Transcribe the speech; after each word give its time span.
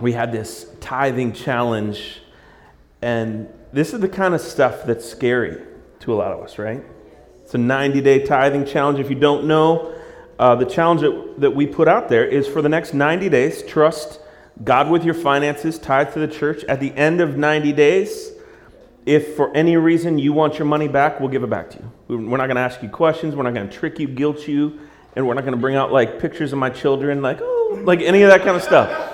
we 0.00 0.12
had 0.12 0.32
this 0.32 0.66
tithing 0.80 1.32
challenge, 1.32 2.20
and 3.02 3.48
this 3.72 3.92
is 3.92 4.00
the 4.00 4.08
kind 4.08 4.34
of 4.34 4.40
stuff 4.40 4.84
that's 4.84 5.08
scary 5.08 5.62
to 6.00 6.12
a 6.12 6.16
lot 6.16 6.32
of 6.32 6.40
us, 6.42 6.58
right? 6.58 6.82
It's 7.42 7.54
a 7.54 7.58
90 7.58 8.00
day 8.00 8.24
tithing 8.24 8.64
challenge. 8.64 8.98
If 8.98 9.10
you 9.10 9.16
don't 9.16 9.46
know, 9.46 9.94
uh, 10.38 10.54
the 10.54 10.64
challenge 10.64 11.02
that, 11.02 11.34
that 11.38 11.50
we 11.50 11.66
put 11.66 11.88
out 11.88 12.08
there 12.08 12.24
is 12.24 12.48
for 12.48 12.62
the 12.62 12.68
next 12.68 12.94
90 12.94 13.28
days, 13.28 13.62
trust 13.62 14.20
God 14.64 14.90
with 14.90 15.04
your 15.04 15.14
finances, 15.14 15.78
tithe 15.78 16.12
to 16.14 16.18
the 16.18 16.28
church. 16.28 16.64
At 16.64 16.80
the 16.80 16.92
end 16.94 17.20
of 17.20 17.36
90 17.36 17.72
days, 17.72 18.32
if 19.06 19.34
for 19.36 19.54
any 19.56 19.76
reason 19.76 20.18
you 20.18 20.32
want 20.32 20.58
your 20.58 20.66
money 20.66 20.88
back, 20.88 21.20
we'll 21.20 21.28
give 21.28 21.42
it 21.42 21.50
back 21.50 21.70
to 21.70 21.78
you. 21.78 22.18
We're 22.18 22.36
not 22.36 22.46
going 22.46 22.56
to 22.56 22.62
ask 22.62 22.82
you 22.82 22.88
questions. 22.88 23.34
We're 23.34 23.42
not 23.42 23.54
going 23.54 23.68
to 23.68 23.76
trick 23.76 23.98
you, 23.98 24.08
guilt 24.08 24.46
you, 24.46 24.80
and 25.16 25.26
we're 25.26 25.34
not 25.34 25.42
going 25.42 25.54
to 25.54 25.60
bring 25.60 25.76
out 25.76 25.92
like 25.92 26.20
pictures 26.20 26.52
of 26.52 26.58
my 26.58 26.70
children, 26.70 27.22
like, 27.22 27.40
oh, 27.40 27.80
like 27.84 28.00
any 28.00 28.22
of 28.22 28.30
that 28.30 28.42
kind 28.42 28.56
of 28.56 28.62
stuff. 28.62 29.09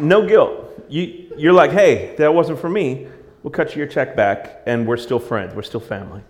No 0.00 0.26
guilt. 0.26 0.84
You, 0.88 1.32
you're 1.36 1.52
like, 1.52 1.70
hey, 1.70 2.14
that 2.18 2.34
wasn't 2.34 2.60
for 2.60 2.68
me. 2.68 3.08
We'll 3.42 3.50
cut 3.50 3.74
you 3.74 3.78
your 3.78 3.86
check 3.86 4.16
back, 4.16 4.62
and 4.66 4.86
we're 4.86 4.96
still 4.96 5.18
friends. 5.18 5.54
We're 5.54 5.62
still 5.62 5.80
family. 5.80 6.22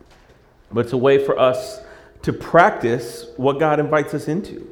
But 0.73 0.87
it's 0.87 0.93
a 0.93 0.99
way 0.99 1.25
for 1.25 1.39
us 1.39 1.81
to 2.23 2.33
practice 2.33 3.27
what 3.37 3.59
God 3.59 3.79
invites 3.79 4.15
us 4.15 4.29
into. 4.29 4.69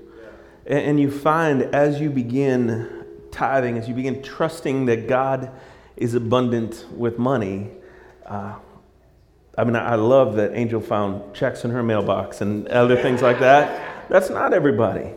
And 0.66 0.98
you 0.98 1.10
find 1.10 1.62
as 1.74 2.00
you 2.00 2.10
begin 2.10 3.04
tithing, 3.30 3.78
as 3.78 3.88
you 3.88 3.94
begin 3.94 4.22
trusting 4.22 4.86
that 4.86 5.06
God 5.08 5.50
is 5.96 6.14
abundant 6.14 6.86
with 6.96 7.18
money, 7.18 7.70
uh, 8.26 8.54
I 9.56 9.64
mean, 9.64 9.76
I 9.76 9.96
love 9.96 10.36
that 10.36 10.54
Angel 10.54 10.80
found 10.80 11.34
checks 11.34 11.64
in 11.64 11.70
her 11.72 11.82
mailbox 11.82 12.40
and 12.40 12.66
other 12.68 12.96
things 12.96 13.20
like 13.20 13.38
that. 13.40 14.08
That's 14.08 14.30
not 14.30 14.54
everybody. 14.54 15.10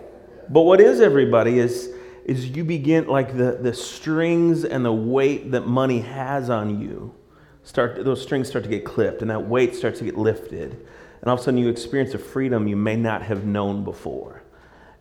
But 0.49 0.61
what 0.61 0.81
is 0.81 0.99
everybody 0.99 1.57
is, 1.57 1.89
is 2.25 2.49
you 2.49 2.63
begin, 2.63 3.07
like 3.07 3.37
the, 3.37 3.59
the 3.61 3.73
strings 3.73 4.65
and 4.65 4.83
the 4.83 4.91
weight 4.91 5.51
that 5.51 5.67
money 5.67 6.01
has 6.01 6.49
on 6.49 6.81
you, 6.81 7.13
start, 7.63 8.03
those 8.03 8.21
strings 8.21 8.47
start 8.47 8.63
to 8.63 8.69
get 8.69 8.83
clipped 8.83 9.21
and 9.21 9.29
that 9.29 9.47
weight 9.47 9.75
starts 9.75 9.99
to 9.99 10.05
get 10.05 10.17
lifted. 10.17 10.71
And 11.21 11.29
all 11.29 11.35
of 11.35 11.39
a 11.39 11.43
sudden 11.43 11.59
you 11.59 11.69
experience 11.69 12.13
a 12.13 12.17
freedom 12.17 12.67
you 12.67 12.75
may 12.75 12.95
not 12.95 13.21
have 13.21 13.45
known 13.45 13.83
before. 13.83 14.41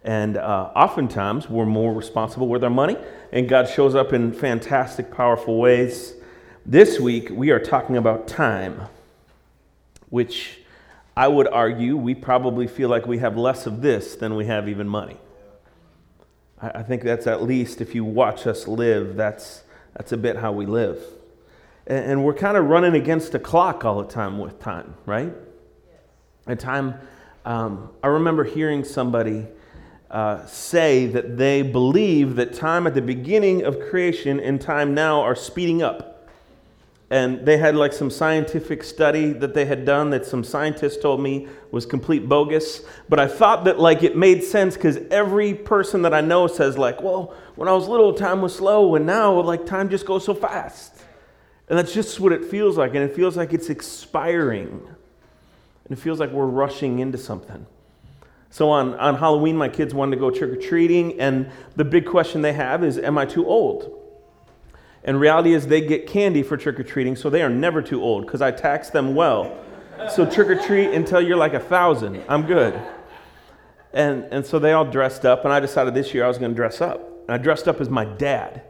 And 0.05 0.36
uh, 0.36 0.70
oftentimes, 0.77 1.48
we're 1.48 1.64
more 1.64 1.95
responsible 1.95 2.47
with 2.47 2.62
our 2.62 2.69
money, 2.69 2.98
and 3.33 3.48
God 3.48 3.67
shows 3.67 3.95
up 3.95 4.12
in 4.12 4.34
fantastic, 4.34 5.11
powerful 5.11 5.58
ways. 5.58 6.12
This 6.67 7.00
week, 7.00 7.30
we 7.30 7.50
are 7.52 7.58
talking 7.58 7.97
about 7.97 8.28
time, 8.28 8.83
which 10.11 10.58
I 11.17 11.28
would 11.28 11.48
argue 11.48 11.97
we 11.97 12.14
probably 12.14 12.67
feel 12.67 12.91
like 12.91 13.06
we 13.06 13.19
have 13.19 13.39
less 13.39 13.64
of 13.64 13.80
this 13.80 14.14
than 14.14 14.34
we 14.34 14.45
have 14.45 14.69
even 14.69 14.86
money. 14.86 15.17
I, 16.73 16.83
think 16.83 17.03
that's 17.03 17.27
at 17.27 17.43
least, 17.43 17.81
if 17.81 17.95
you 17.95 18.05
watch 18.05 18.47
us 18.47 18.67
live, 18.67 19.17
that's, 19.17 19.65
that's 19.95 20.12
a 20.12 20.17
bit 20.17 20.37
how 20.37 20.53
we 20.53 20.67
live. 20.67 20.98
And, 21.87 22.12
and 22.12 22.25
we're 22.25 22.34
kind 22.34 22.57
of 22.57 22.67
running 22.67 22.95
against 22.95 23.34
a 23.34 23.39
clock 23.39 23.84
all 23.84 24.03
the 24.03 24.09
time 24.09 24.39
with 24.39 24.59
time, 24.61 24.95
right? 25.05 25.33
And 26.47 26.59
time, 26.59 26.95
um, 27.45 27.91
I 28.03 28.09
remember 28.09 28.45
hearing 28.45 28.85
somebody 28.85 29.47
uh, 30.11 30.47
say 30.47 31.07
that 31.07 31.37
they 31.37 31.62
believe 31.62 32.37
that 32.37 32.55
time 32.55 32.87
at 32.87 32.95
the 32.95 33.03
beginning 33.03 33.65
of 33.65 33.81
creation 33.81 34.39
and 34.39 34.61
time 34.61 34.95
now 34.95 35.20
are 35.20 35.35
speeding 35.35 35.83
up. 35.83 36.14
And 37.15 37.47
they 37.47 37.59
had 37.59 37.77
like 37.77 37.93
some 37.93 38.11
scientific 38.11 38.83
study 38.83 39.33
that 39.34 39.55
they 39.55 39.67
had 39.67 39.84
done 39.84 40.11
that 40.11 40.27
some 40.27 40.43
scientists 40.43 40.97
told 40.97 41.20
me 41.20 41.47
was 41.70 41.87
complete 41.87 42.29
bogus. 42.29 42.81
But 43.09 43.20
I 43.20 43.29
thought 43.29 43.67
that 43.67 43.79
like 43.79 44.03
it 44.03 44.17
made 44.17 44.43
sense 44.43 44.75
because 44.75 44.98
every 45.12 45.55
person 45.55 46.03
that 46.03 46.12
I 46.12 46.20
know 46.20 46.48
says 46.48 46.77
like, 46.77 47.01
well, 47.01 47.33
when 47.55 47.69
I 47.69 47.73
was 47.73 47.87
little, 47.87 48.15
time 48.15 48.42
was 48.42 48.57
slow, 48.57 48.97
and 48.97 49.07
now 49.07 49.41
like 49.42 49.65
time 49.65 49.91
just 49.91 50.07
goes 50.07 50.25
so 50.25 50.35
fast. 50.35 51.05
And 51.69 51.79
that's 51.79 51.95
just 51.95 52.19
what 52.19 52.33
it 52.33 52.47
feels 52.47 52.77
like. 52.77 52.97
And 52.97 53.09
it 53.09 53.15
feels 53.15 53.37
like 53.37 53.53
it's 53.53 53.70
expiring. 53.70 54.70
And 55.85 55.97
it 55.97 56.01
feels 56.01 56.19
like 56.19 56.33
we're 56.33 56.47
rushing 56.47 56.98
into 56.98 57.17
something. 57.17 57.64
So 58.51 58.70
on, 58.70 58.92
on 58.97 59.14
Halloween, 59.19 59.57
my 59.57 59.69
kids 59.69 59.95
wanted 59.95 60.17
to 60.17 60.20
go 60.20 60.33
trick 60.33 60.51
or 60.51 60.57
treating, 60.57 61.20
and 61.20 61.48
the 61.77 61.85
big 61.85 62.07
question 62.07 62.42
they 62.42 62.55
have 62.55 62.83
is, 62.83 62.98
Am 62.98 63.17
I 63.19 63.24
too 63.24 63.47
old? 63.47 63.93
And 65.05 65.20
reality 65.20 65.53
is, 65.53 65.67
they 65.67 65.81
get 65.81 66.07
candy 66.07 66.42
for 66.42 66.57
trick 66.57 66.81
or 66.81 66.83
treating, 66.83 67.15
so 67.15 67.29
they 67.29 67.42
are 67.42 67.51
never 67.51 67.83
too 67.83 68.03
old 68.03 68.27
because 68.27 68.41
I 68.41 68.51
tax 68.51 68.91
them 68.91 69.15
well. 69.15 69.59
So 70.11 70.29
trick 70.29 70.48
or 70.48 70.57
treat 70.57 70.91
until 70.91 71.20
you're 71.20 71.37
like 71.37 71.55
a 71.55 71.61
thousand. 71.61 72.23
I'm 72.29 72.47
good. 72.47 72.81
And, 73.92 74.25
and 74.25 74.45
so 74.45 74.59
they 74.59 74.73
all 74.73 74.85
dressed 74.85 75.25
up, 75.25 75.45
and 75.45 75.53
I 75.53 75.61
decided 75.61 75.95
this 75.95 76.15
year 76.15 76.25
I 76.25 76.29
was 76.29 76.39
going 76.39 76.51
to 76.51 76.57
dress 76.57 76.81
up. 76.81 77.01
And 77.23 77.31
I 77.31 77.39
dressed 77.39 77.69
up 77.69 77.81
as 77.81 77.89
my 77.89 78.05
dad. 78.05 78.63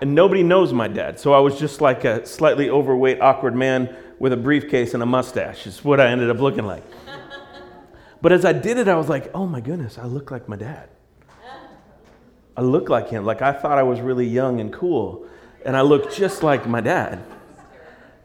And 0.00 0.14
nobody 0.14 0.42
knows 0.42 0.72
my 0.72 0.88
dad, 0.88 1.20
so 1.20 1.34
I 1.34 1.40
was 1.40 1.58
just 1.58 1.80
like 1.82 2.04
a 2.04 2.26
slightly 2.26 2.70
overweight, 2.70 3.20
awkward 3.20 3.54
man 3.54 3.94
with 4.18 4.32
a 4.32 4.36
briefcase 4.36 4.94
and 4.94 5.02
a 5.02 5.06
mustache, 5.06 5.66
is 5.66 5.84
what 5.84 6.00
I 6.00 6.08
ended 6.08 6.30
up 6.30 6.38
looking 6.38 6.64
like. 6.64 6.82
But 8.22 8.32
as 8.32 8.44
I 8.44 8.52
did 8.52 8.78
it, 8.78 8.88
I 8.88 8.96
was 8.96 9.08
like, 9.08 9.30
oh 9.34 9.46
my 9.46 9.60
goodness, 9.60 9.98
I 9.98 10.06
look 10.06 10.30
like 10.30 10.48
my 10.48 10.56
dad. 10.56 10.88
I 12.56 12.62
look 12.62 12.88
like 12.88 13.08
him. 13.08 13.24
Like 13.24 13.40
I 13.40 13.52
thought 13.52 13.78
I 13.78 13.82
was 13.82 14.00
really 14.00 14.26
young 14.26 14.60
and 14.60 14.72
cool, 14.72 15.26
and 15.64 15.76
I 15.76 15.82
look 15.82 16.12
just 16.12 16.42
like 16.42 16.66
my 16.66 16.80
dad. 16.80 17.22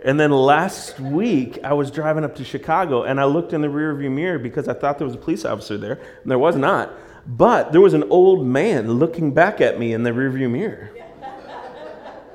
And 0.03 0.19
then 0.19 0.31
last 0.31 0.99
week, 0.99 1.57
I 1.63 1.73
was 1.73 1.89
driving 1.89 2.23
up 2.23 2.35
to 2.35 2.43
Chicago 2.43 3.03
and 3.03 3.19
I 3.19 3.25
looked 3.25 3.53
in 3.53 3.61
the 3.61 3.67
rearview 3.67 4.11
mirror 4.11 4.37
because 4.37 4.67
I 4.67 4.73
thought 4.73 4.99
there 4.99 5.07
was 5.07 5.15
a 5.15 5.19
police 5.19 5.45
officer 5.45 5.77
there, 5.77 5.99
and 6.21 6.31
there 6.31 6.37
was 6.37 6.55
not. 6.55 6.91
But 7.25 7.71
there 7.71 7.81
was 7.81 7.95
an 7.95 8.03
old 8.03 8.45
man 8.45 8.93
looking 8.93 9.33
back 9.33 9.61
at 9.61 9.79
me 9.79 9.93
in 9.93 10.03
the 10.03 10.11
rearview 10.11 10.49
mirror. 10.49 10.91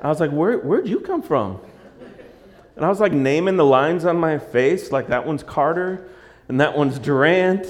I 0.01 0.09
was 0.09 0.19
like, 0.19 0.31
Where, 0.31 0.57
Where'd 0.57 0.87
you 0.87 0.99
come 0.99 1.21
from? 1.21 1.61
And 2.75 2.85
I 2.85 2.89
was 2.89 2.99
like 2.99 3.13
naming 3.13 3.57
the 3.57 3.65
lines 3.65 4.05
on 4.05 4.17
my 4.17 4.37
face, 4.37 4.91
like 4.91 5.07
that 5.07 5.25
one's 5.25 5.43
Carter, 5.43 6.09
and 6.47 6.59
that 6.59 6.77
one's 6.77 6.99
Durant. 6.99 7.67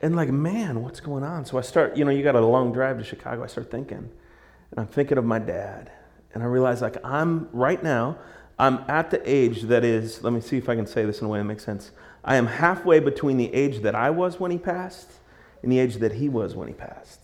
And 0.00 0.14
like, 0.14 0.30
man, 0.30 0.82
what's 0.82 1.00
going 1.00 1.24
on? 1.24 1.44
So 1.44 1.58
I 1.58 1.62
start, 1.62 1.96
you 1.96 2.04
know, 2.04 2.10
you 2.10 2.22
got 2.22 2.36
a 2.36 2.44
long 2.44 2.72
drive 2.72 2.98
to 2.98 3.04
Chicago. 3.04 3.42
I 3.42 3.46
start 3.46 3.70
thinking, 3.70 4.10
and 4.70 4.80
I'm 4.80 4.86
thinking 4.86 5.18
of 5.18 5.24
my 5.24 5.38
dad. 5.38 5.90
And 6.34 6.42
I 6.42 6.46
realize, 6.46 6.82
like, 6.82 6.96
I'm 7.04 7.48
right 7.52 7.82
now, 7.82 8.18
I'm 8.58 8.84
at 8.88 9.10
the 9.10 9.22
age 9.24 9.62
that 9.62 9.84
is, 9.84 10.22
let 10.22 10.32
me 10.32 10.40
see 10.40 10.58
if 10.58 10.68
I 10.68 10.76
can 10.76 10.86
say 10.86 11.04
this 11.04 11.20
in 11.20 11.26
a 11.26 11.28
way 11.28 11.38
that 11.38 11.44
makes 11.44 11.64
sense. 11.64 11.90
I 12.24 12.36
am 12.36 12.46
halfway 12.46 13.00
between 13.00 13.36
the 13.36 13.52
age 13.54 13.82
that 13.82 13.94
I 13.94 14.10
was 14.10 14.38
when 14.38 14.50
he 14.50 14.58
passed 14.58 15.10
and 15.62 15.72
the 15.72 15.78
age 15.78 15.96
that 15.96 16.12
he 16.12 16.28
was 16.28 16.54
when 16.54 16.68
he 16.68 16.74
passed. 16.74 17.20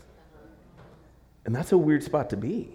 And 1.44 1.54
that's 1.54 1.72
a 1.72 1.78
weird 1.78 2.02
spot 2.02 2.30
to 2.30 2.36
be. 2.36 2.70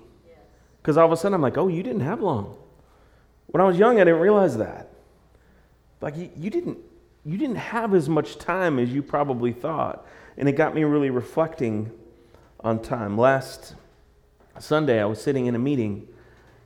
Because 0.81 0.97
all 0.97 1.05
of 1.05 1.11
a 1.11 1.17
sudden 1.17 1.33
I'm 1.33 1.41
like, 1.41 1.57
oh, 1.57 1.67
you 1.67 1.83
didn't 1.83 2.01
have 2.01 2.21
long. 2.21 2.55
When 3.47 3.61
I 3.61 3.65
was 3.65 3.77
young, 3.77 3.99
I 3.99 4.03
didn't 4.03 4.19
realize 4.19 4.57
that. 4.57 4.89
Like 6.01 6.15
you, 6.15 6.29
you 6.37 6.49
didn't 6.49 6.77
you 7.25 7.37
didn't 7.37 7.57
have 7.57 7.93
as 7.93 8.07
much 8.07 8.37
time 8.37 8.79
as 8.79 8.89
you 8.91 9.03
probably 9.03 9.51
thought. 9.51 10.05
And 10.37 10.47
it 10.47 10.53
got 10.53 10.73
me 10.73 10.83
really 10.83 11.09
reflecting 11.09 11.91
on 12.61 12.81
time. 12.81 13.17
Last 13.17 13.75
Sunday 14.61 15.01
I 15.01 15.05
was 15.05 15.21
sitting 15.21 15.45
in 15.45 15.55
a 15.55 15.59
meeting 15.59 16.07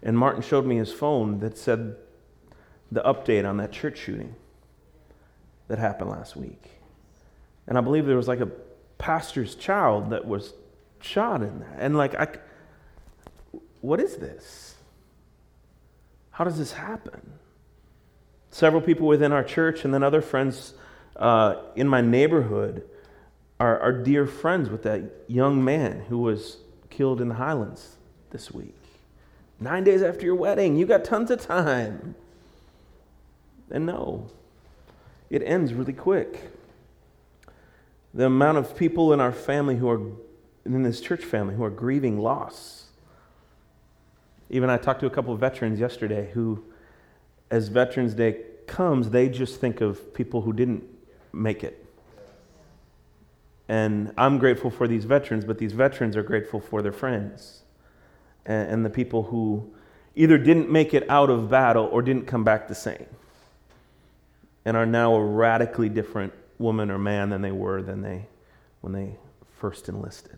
and 0.02 0.18
Martin 0.18 0.42
showed 0.42 0.66
me 0.66 0.78
his 0.78 0.92
phone 0.92 1.40
that 1.40 1.58
said 1.58 1.96
the 2.92 3.02
update 3.02 3.48
on 3.48 3.58
that 3.58 3.72
church 3.72 3.98
shooting 3.98 4.36
that 5.68 5.80
happened 5.80 6.10
last 6.10 6.36
week. 6.36 6.64
And 7.68 7.78
I 7.78 7.82
believe 7.82 8.06
there 8.06 8.18
was 8.18 8.28
like 8.28 8.42
a 8.42 8.50
pastor's 8.98 9.56
child 9.56 10.10
that 10.12 10.26
was 10.26 10.54
shot 11.02 11.42
in 11.42 11.60
that. 11.60 11.76
And 11.80 11.98
like 11.98 12.16
I 12.16 12.28
what 13.82 14.00
is 14.00 14.18
this? 14.18 14.76
How 16.32 16.44
does 16.44 16.58
this 16.58 16.74
happen? 16.74 17.34
Several 18.50 18.82
people 18.82 19.08
within 19.08 19.32
our 19.32 19.44
church 19.44 19.84
and 19.84 19.94
then 19.94 20.04
other 20.04 20.22
friends 20.22 20.74
uh, 21.16 21.56
in 21.76 21.88
my 21.88 22.02
neighborhood 22.02 22.84
are, 23.60 23.80
are 23.80 23.92
dear 23.92 24.26
friends 24.26 24.70
with 24.70 24.84
that 24.84 25.04
young 25.28 25.64
man 25.64 26.06
who 26.08 26.18
was 26.18 26.58
killed 26.96 27.22
in 27.22 27.30
the 27.30 27.36
Highlands 27.36 27.98
this 28.30 28.52
week. 28.52 28.76
Nine 29.60 29.84
days 29.84 30.02
after 30.02 30.26
your 30.26 30.36
wedding, 30.36 30.76
you 30.76 30.86
got 30.86 31.04
tons 31.04 31.32
of 31.32 31.42
time. 31.42 32.16
And 33.72 33.86
no, 33.86 34.30
it 35.30 35.42
ends 35.44 35.74
really 35.74 35.94
quick. 35.94 36.52
The 38.14 38.28
amount 38.28 38.60
of 38.60 38.78
people 38.78 39.14
in 39.14 39.20
our 39.20 39.32
family 39.32 39.78
who 39.78 39.90
are, 39.90 40.02
in 40.66 40.84
this 40.84 41.02
church 41.02 41.24
family, 41.24 41.56
who 41.56 41.64
are 41.64 41.72
grieving 41.72 42.20
loss. 42.20 42.86
Even 44.50 44.70
I 44.70 44.78
talked 44.78 45.00
to 45.00 45.08
a 45.08 45.10
couple 45.10 45.34
of 45.34 45.40
veterans 45.40 45.80
yesterday 45.80 46.30
who 46.34 46.64
as 47.50 47.70
Veterans 47.70 48.14
Day 48.14 48.42
comes, 48.68 49.10
they 49.10 49.30
just 49.30 49.60
think 49.60 49.82
of 49.82 50.14
people 50.14 50.42
who 50.42 50.54
didn't 50.54 50.84
make 51.32 51.64
it. 51.64 51.83
And 53.70 54.14
I'm 54.18 54.38
grateful 54.38 54.70
for 54.70 54.88
these 54.88 55.06
veterans, 55.06 55.46
but 55.46 55.58
these 55.58 55.72
veterans 55.72 56.18
are 56.18 56.24
grateful 56.24 56.60
for 56.60 56.82
their 56.82 56.92
friends 56.92 57.64
and, 58.46 58.70
and 58.70 58.86
the 58.86 58.90
people 58.90 59.24
who 59.24 59.74
either 60.16 60.38
didn't 60.38 60.70
make 60.70 60.94
it 60.94 61.10
out 61.10 61.30
of 61.30 61.50
battle 61.50 61.86
or 61.86 62.02
didn't 62.02 62.28
come 62.28 62.44
back 62.44 62.68
the 62.68 62.76
same 62.76 63.06
and 64.66 64.78
are 64.78 64.86
now 64.86 65.16
a 65.16 65.24
radically 65.24 65.90
different 65.90 66.34
woman 66.60 66.92
or 66.92 66.98
man 66.98 67.30
than 67.30 67.42
they 67.42 67.52
were 67.52 67.82
than 67.82 68.02
they 68.02 68.28
when 68.82 68.94
they 68.94 69.16
first 69.58 69.90
enlisted. 69.90 70.38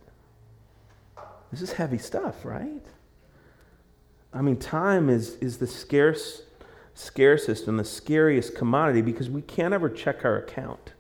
This 1.52 1.62
is 1.62 1.74
heavy 1.74 1.98
stuff, 1.98 2.44
right? 2.46 2.86
I 4.34 4.42
mean, 4.42 4.58
time 4.58 5.10
is, 5.10 5.36
is 5.38 5.58
the 5.58 5.68
scarce, 5.68 6.44
scarcest 6.94 7.68
and 7.68 7.80
the 7.80 7.86
scariest 7.86 8.56
commodity 8.56 9.02
because 9.02 9.30
we 9.30 9.42
can't 9.42 9.74
ever 9.74 9.90
check 9.90 10.26
our 10.26 10.38
account. 10.38 10.94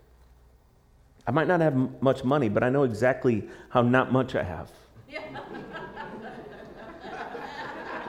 I 1.27 1.31
might 1.31 1.48
not 1.48 1.60
have 1.62 2.01
much 2.01 2.24
money, 2.24 2.50
but 2.50 2.63
I 2.63 2.69
know 2.69 2.83
exactly 2.83 3.50
how 3.69 3.81
not 3.81 4.12
much 4.12 4.36
I 4.36 4.44
have. 4.44 4.72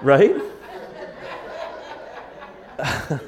right? 0.02 0.36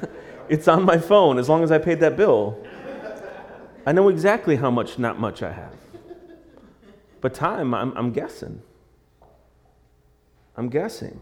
it's 0.49 0.67
on 0.67 0.83
my 0.83 0.97
phone 0.97 1.39
as 1.39 1.49
long 1.49 1.63
as 1.63 1.71
I 1.71 1.77
paid 1.77 1.99
that 2.01 2.15
bill. 2.15 2.63
I 3.85 3.91
know 3.91 4.09
exactly 4.09 4.55
how 4.57 4.69
much 4.69 4.99
not 4.99 5.19
much 5.19 5.41
I 5.41 5.51
have. 5.51 5.73
But 7.21 7.33
time, 7.33 7.73
I'm, 7.73 7.91
I'm 7.97 8.11
guessing. 8.11 8.61
I'm 10.55 10.69
guessing. 10.69 11.21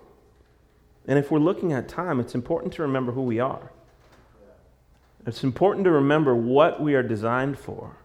And 1.07 1.17
if 1.17 1.31
we're 1.31 1.39
looking 1.39 1.71
at 1.71 1.87
time, 1.87 2.19
it's 2.19 2.35
important 2.35 2.73
to 2.73 2.81
remember 2.81 3.13
who 3.13 3.21
we 3.21 3.39
are. 3.39 3.71
It's 5.25 5.43
important 5.43 5.85
to 5.85 5.91
remember 5.91 6.35
what 6.35 6.81
we 6.81 6.95
are 6.95 7.03
designed 7.03 7.57
for. 7.57 7.95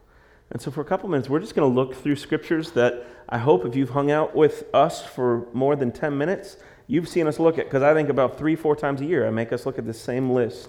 And 0.53 0.61
so, 0.61 0.71
for 0.71 0.83
a 0.83 0.85
couple 0.85 1.09
minutes, 1.09 1.31
we're 1.31 1.41
just 1.41 1.55
going 1.55 1.69
to 1.69 1.75
look 1.75 1.95
through 1.95 2.17
scriptures 2.17 2.73
that 2.73 3.07
I 3.27 3.39
hope 3.39 3.65
if 3.65 3.75
you've 3.75 3.91
hung 3.91 4.11
out 4.11 4.37
with 4.37 4.67
us 4.75 5.03
for 5.03 5.47
more 5.55 5.77
than 5.77 5.91
10 5.91 6.17
minutes, 6.17 6.59
you've 6.87 7.09
seen 7.09 7.27
us 7.27 7.41
look 7.41 7.59
at. 7.59 7.65
Because 7.65 7.83
I 7.83 7.95
think 7.95 8.11
about 8.11 8.37
three, 8.37 8.55
four 8.55 8.77
times 8.77 9.01
a 9.01 9.07
year, 9.07 9.27
I 9.27 9.31
make 9.31 9.51
us 9.51 9.65
look 9.65 9.79
at 9.79 9.87
the 9.87 9.95
same 9.95 10.31
list 10.31 10.69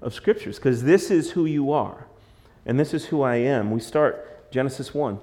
of 0.00 0.14
scriptures. 0.14 0.56
Because 0.56 0.82
this 0.82 1.10
is 1.10 1.32
who 1.32 1.44
you 1.44 1.72
are, 1.72 2.06
and 2.64 2.80
this 2.80 2.94
is 2.94 3.04
who 3.04 3.20
I 3.20 3.36
am. 3.36 3.70
We 3.70 3.80
start 3.80 4.50
Genesis 4.50 4.94
1. 4.94 5.18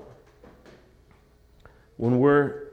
When 1.97 2.19
we're 2.19 2.67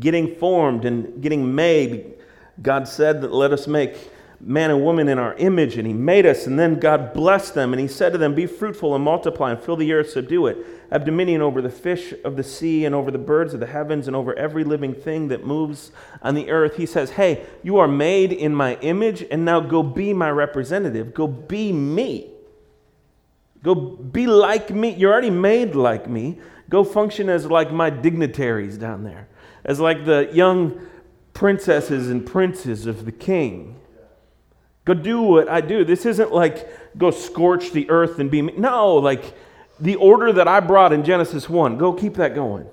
getting 0.00 0.34
formed 0.34 0.84
and 0.84 1.22
getting 1.22 1.54
made, 1.54 2.14
God 2.60 2.88
said 2.88 3.20
that 3.20 3.32
let 3.32 3.52
us 3.52 3.68
make 3.68 4.10
man 4.44 4.70
and 4.70 4.82
woman 4.82 5.08
in 5.08 5.18
our 5.18 5.34
image, 5.34 5.78
and 5.78 5.86
He 5.86 5.92
made 5.92 6.26
us, 6.26 6.46
and 6.46 6.58
then 6.58 6.80
God 6.80 7.14
blessed 7.14 7.54
them, 7.54 7.72
and 7.72 7.80
He 7.80 7.88
said 7.88 8.12
to 8.12 8.18
them, 8.18 8.34
Be 8.34 8.46
fruitful 8.46 8.94
and 8.94 9.04
multiply, 9.04 9.52
and 9.52 9.62
fill 9.62 9.76
the 9.76 9.92
earth, 9.92 10.10
subdue 10.10 10.46
it. 10.48 10.58
Have 10.90 11.04
dominion 11.04 11.40
over 11.40 11.62
the 11.62 11.70
fish 11.70 12.12
of 12.24 12.36
the 12.36 12.42
sea, 12.42 12.84
and 12.84 12.94
over 12.94 13.10
the 13.10 13.18
birds 13.18 13.54
of 13.54 13.60
the 13.60 13.66
heavens, 13.66 14.08
and 14.08 14.16
over 14.16 14.34
every 14.34 14.64
living 14.64 14.94
thing 14.94 15.28
that 15.28 15.46
moves 15.46 15.92
on 16.20 16.34
the 16.34 16.50
earth. 16.50 16.76
He 16.76 16.86
says, 16.86 17.12
Hey, 17.12 17.46
you 17.62 17.78
are 17.78 17.88
made 17.88 18.32
in 18.32 18.54
my 18.54 18.76
image, 18.76 19.24
and 19.30 19.44
now 19.44 19.60
go 19.60 19.82
be 19.82 20.12
my 20.12 20.30
representative. 20.30 21.14
Go 21.14 21.26
be 21.26 21.72
me. 21.72 22.28
Go 23.62 23.74
be 23.74 24.26
like 24.26 24.70
me. 24.70 24.90
You're 24.90 25.12
already 25.12 25.30
made 25.30 25.74
like 25.76 26.08
me. 26.08 26.40
Go 26.68 26.82
function 26.82 27.28
as 27.28 27.46
like 27.46 27.70
my 27.70 27.90
dignitaries 27.90 28.76
down 28.76 29.04
there, 29.04 29.28
as 29.64 29.78
like 29.78 30.04
the 30.04 30.28
young 30.32 30.84
princesses 31.32 32.10
and 32.10 32.26
princes 32.26 32.86
of 32.86 33.04
the 33.04 33.12
king. 33.12 33.78
Go 34.84 34.94
do 34.94 35.22
what 35.22 35.48
I 35.48 35.60
do. 35.60 35.84
This 35.84 36.06
isn't 36.06 36.32
like 36.32 36.96
go 36.98 37.10
scorch 37.10 37.70
the 37.70 37.88
earth 37.88 38.18
and 38.18 38.30
be 38.30 38.42
me. 38.42 38.54
No, 38.56 38.96
like 38.96 39.34
the 39.78 39.96
order 39.96 40.32
that 40.32 40.48
I 40.48 40.60
brought 40.60 40.92
in 40.92 41.04
Genesis 41.04 41.48
1, 41.48 41.78
go 41.78 41.92
keep 41.92 42.14
that 42.14 42.34
going. 42.34 42.66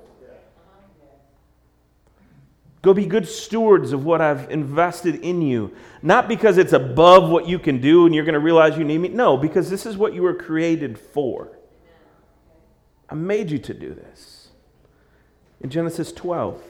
Go 2.81 2.93
be 2.93 3.05
good 3.05 3.27
stewards 3.27 3.91
of 3.91 4.05
what 4.05 4.21
I've 4.21 4.49
invested 4.49 5.15
in 5.15 5.41
you. 5.41 5.75
Not 6.01 6.29
because 6.29 6.57
it's 6.57 6.71
above 6.71 7.29
what 7.29 7.45
you 7.45 7.59
can 7.59 7.81
do 7.81 8.05
and 8.05 8.15
you're 8.15 8.23
going 8.23 8.33
to 8.33 8.39
realize 8.39 8.77
you 8.77 8.85
need 8.85 8.99
me. 8.99 9.09
No, 9.09 9.35
because 9.35 9.69
this 9.69 9.85
is 9.85 9.97
what 9.97 10.13
you 10.13 10.21
were 10.21 10.33
created 10.33 10.97
for. 10.97 11.57
I 13.09 13.15
made 13.15 13.51
you 13.51 13.57
to 13.57 13.73
do 13.73 13.93
this. 13.93 14.49
In 15.59 15.69
Genesis 15.69 16.13
12, 16.13 16.61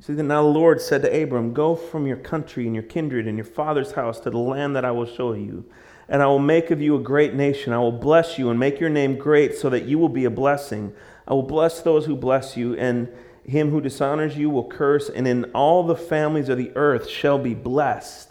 see, 0.00 0.14
that 0.14 0.22
now 0.22 0.42
the 0.42 0.48
Lord 0.48 0.80
said 0.80 1.02
to 1.02 1.22
Abram, 1.22 1.54
Go 1.54 1.74
from 1.74 2.06
your 2.06 2.18
country 2.18 2.66
and 2.66 2.74
your 2.74 2.84
kindred 2.84 3.26
and 3.26 3.38
your 3.38 3.46
father's 3.46 3.92
house 3.92 4.20
to 4.20 4.30
the 4.30 4.38
land 4.38 4.76
that 4.76 4.84
I 4.84 4.90
will 4.90 5.06
show 5.06 5.32
you. 5.32 5.64
And 6.08 6.22
I 6.22 6.26
will 6.26 6.38
make 6.38 6.70
of 6.70 6.80
you 6.80 6.96
a 6.96 7.00
great 7.00 7.34
nation. 7.34 7.72
I 7.72 7.78
will 7.78 7.92
bless 7.92 8.38
you 8.38 8.50
and 8.50 8.60
make 8.60 8.78
your 8.78 8.90
name 8.90 9.16
great 9.16 9.56
so 9.56 9.70
that 9.70 9.86
you 9.86 9.98
will 9.98 10.08
be 10.08 10.24
a 10.24 10.30
blessing. 10.30 10.92
I 11.26 11.34
will 11.34 11.42
bless 11.42 11.80
those 11.80 12.06
who 12.06 12.14
bless 12.14 12.56
you, 12.56 12.74
and 12.76 13.08
him 13.44 13.70
who 13.70 13.80
dishonors 13.80 14.36
you 14.36 14.50
will 14.50 14.68
curse, 14.68 15.08
and 15.08 15.26
in 15.26 15.44
all 15.46 15.82
the 15.84 15.96
families 15.96 16.48
of 16.48 16.58
the 16.58 16.72
earth 16.76 17.08
shall 17.08 17.38
be 17.38 17.54
blessed. 17.54 18.30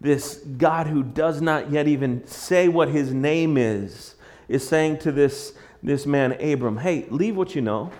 This 0.00 0.36
God 0.36 0.86
who 0.86 1.02
does 1.02 1.40
not 1.40 1.70
yet 1.70 1.88
even 1.88 2.26
say 2.26 2.68
what 2.68 2.88
his 2.88 3.12
name 3.12 3.56
is, 3.56 4.14
is 4.48 4.66
saying 4.66 4.98
to 4.98 5.12
this, 5.12 5.54
this 5.82 6.06
man, 6.06 6.32
Abram, 6.40 6.78
Hey, 6.78 7.06
leave 7.10 7.36
what 7.36 7.54
you 7.54 7.62
know 7.62 7.90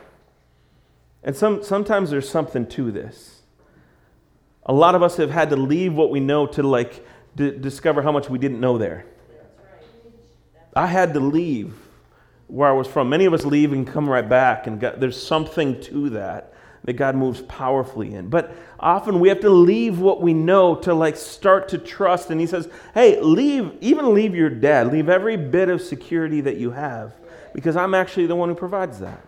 and 1.25 1.35
some, 1.35 1.65
sometimes 1.65 2.11
there's 2.11 2.29
something 2.29 2.67
to 2.69 2.93
this. 2.93 3.43
A 4.67 4.73
lot 4.73 4.95
of 4.95 5.03
us 5.03 5.17
have 5.17 5.31
had 5.31 5.51
to 5.51 5.57
leave 5.57 5.95
what 5.95 6.11
we 6.11 6.21
know 6.21 6.47
to 6.47 6.63
like 6.63 7.05
d- 7.35 7.57
discover 7.59 8.03
how 8.03 8.13
much 8.13 8.29
we 8.29 8.39
didn't 8.39 8.61
know 8.61 8.79
there. 8.79 9.07
I 10.77 10.87
had 10.87 11.15
to 11.15 11.21
leave 11.21 11.75
where 12.47 12.69
I 12.69 12.73
was 12.73 12.87
from. 12.87 13.09
Many 13.09 13.25
of 13.25 13.33
us 13.33 13.45
leave 13.45 13.73
and 13.73 13.87
come 13.87 14.09
right 14.09 14.29
back, 14.29 14.67
and 14.67 14.81
God, 14.81 15.01
there's 15.01 15.21
something 15.21 15.81
to 15.83 16.11
that 16.11 16.53
that 16.85 16.95
God 16.95 17.17
moves 17.17 17.41
powerfully 17.43 18.15
in. 18.15 18.29
But 18.29 18.55
often 18.79 19.19
we 19.19 19.31
have 19.31 19.41
to 19.41 19.49
leave 19.49 20.01
what 20.01 20.21
we 20.21 20.35
know 20.35 20.75
to 20.77 20.93
like 20.93 21.17
start 21.17 21.69
to 21.71 21.79
trust. 21.79 22.31
And 22.31 22.39
He 22.39 22.47
says, 22.47 22.69
"Hey, 22.93 23.19
leave, 23.21 23.73
even 23.81 24.13
leave 24.13 24.35
your 24.35 24.51
dad, 24.51 24.93
leave 24.93 25.09
every 25.09 25.37
bit 25.37 25.71
of 25.71 25.81
security 25.81 26.43
that 26.43 26.59
you 26.59 26.73
have, 26.73 27.15
because 27.55 27.77
I'm 27.77 27.95
actually 27.95 28.27
the 28.27 28.37
one 28.37 28.51
who 28.51 28.55
provides 28.55 28.99
that." 28.99 29.27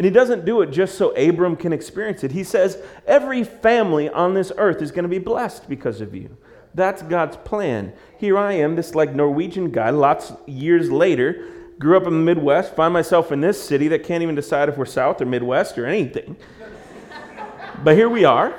And 0.00 0.06
he 0.06 0.10
doesn't 0.10 0.46
do 0.46 0.62
it 0.62 0.70
just 0.70 0.94
so 0.94 1.10
Abram 1.10 1.56
can 1.56 1.74
experience 1.74 2.24
it. 2.24 2.32
He 2.32 2.42
says, 2.42 2.82
Every 3.06 3.44
family 3.44 4.08
on 4.08 4.32
this 4.32 4.50
earth 4.56 4.80
is 4.80 4.90
going 4.90 5.02
to 5.02 5.10
be 5.10 5.18
blessed 5.18 5.68
because 5.68 6.00
of 6.00 6.14
you. 6.14 6.38
That's 6.74 7.02
God's 7.02 7.36
plan. 7.36 7.92
Here 8.16 8.38
I 8.38 8.54
am, 8.54 8.76
this 8.76 8.94
like 8.94 9.14
Norwegian 9.14 9.70
guy, 9.70 9.90
lots 9.90 10.32
years 10.46 10.90
later, 10.90 11.48
grew 11.78 11.98
up 11.98 12.04
in 12.04 12.14
the 12.14 12.34
Midwest, 12.34 12.74
find 12.74 12.94
myself 12.94 13.30
in 13.30 13.42
this 13.42 13.62
city 13.62 13.88
that 13.88 14.02
can't 14.02 14.22
even 14.22 14.34
decide 14.34 14.70
if 14.70 14.78
we're 14.78 14.86
South 14.86 15.20
or 15.20 15.26
Midwest 15.26 15.76
or 15.76 15.84
anything. 15.84 16.34
but 17.84 17.94
here 17.94 18.08
we 18.08 18.24
are. 18.24 18.58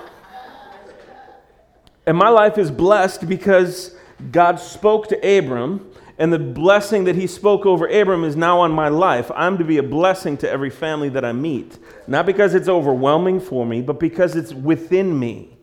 And 2.06 2.16
my 2.16 2.30
life 2.30 2.60
is 2.60 2.70
blessed 2.70 3.28
because 3.28 3.96
God 4.32 4.60
spoke 4.60 5.08
to 5.08 5.40
Abram 5.40 5.92
and 6.22 6.32
the 6.32 6.38
blessing 6.38 7.06
that 7.06 7.16
he 7.16 7.26
spoke 7.26 7.66
over 7.66 7.88
Abram 7.88 8.24
is 8.24 8.36
now 8.36 8.60
on 8.60 8.72
my 8.72 8.90
life. 8.90 9.32
I'm 9.36 9.58
to 9.58 9.64
be 9.64 9.80
a 9.80 9.84
blessing 9.84 10.38
to 10.38 10.50
every 10.50 10.70
family 10.70 11.10
that 11.10 11.26
I 11.26 11.32
meet. 11.32 11.80
Not 12.06 12.28
because 12.28 12.54
it's 12.54 12.68
overwhelming 12.68 13.40
for 13.40 13.66
me, 13.66 13.82
but 13.82 14.00
because 14.00 14.36
it's 14.36 14.54
within 14.54 15.18
me. 15.18 15.58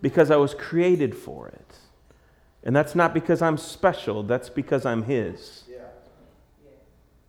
Because 0.00 0.30
I 0.30 0.36
was 0.36 0.54
created 0.54 1.16
for 1.16 1.48
it. 1.48 1.74
And 2.62 2.76
that's 2.76 2.94
not 2.94 3.12
because 3.12 3.42
I'm 3.42 3.56
special, 3.56 4.22
that's 4.22 4.48
because 4.48 4.86
I'm 4.86 5.02
his. 5.02 5.64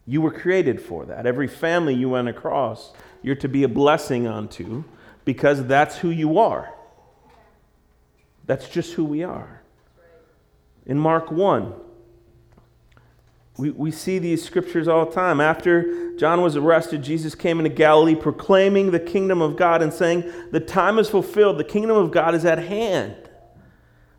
You 0.06 0.22
were 0.22 0.30
created 0.30 0.80
for 0.80 1.04
that. 1.08 1.26
Every 1.26 1.48
family 1.48 1.96
you 1.96 2.10
went 2.10 2.28
across, 2.28 2.94
you're 3.24 3.34
to 3.38 3.50
be 3.50 3.64
a 3.64 3.68
blessing 3.68 4.28
unto 4.28 4.84
because 5.26 5.66
that's 5.66 5.98
who 5.98 6.12
you 6.12 6.38
are. 6.38 6.72
That's 8.46 8.70
just 8.70 8.94
who 8.94 9.04
we 9.04 9.24
are. 9.24 9.64
In 10.86 11.00
Mark 11.00 11.32
1, 11.32 11.74
we, 13.58 13.72
we 13.72 13.92
see 13.92 14.20
these 14.20 14.44
scriptures 14.44 14.88
all 14.88 15.06
the 15.06 15.12
time. 15.12 15.40
After 15.40 16.16
John 16.18 16.42
was 16.42 16.58
arrested, 16.58 17.02
Jesus 17.02 17.36
came 17.36 17.60
into 17.60 17.70
Galilee 17.70 18.16
proclaiming 18.16 18.92
the 18.92 19.00
kingdom 19.00 19.42
of 19.42 19.56
God 19.56 19.82
and 19.82 19.94
saying, 19.94 20.32
The 20.52 20.60
time 20.60 21.00
is 21.00 21.10
fulfilled, 21.10 21.58
the 21.58 21.64
kingdom 21.64 21.96
of 21.96 22.12
God 22.12 22.36
is 22.36 22.44
at 22.44 22.60
hand. 22.60 23.16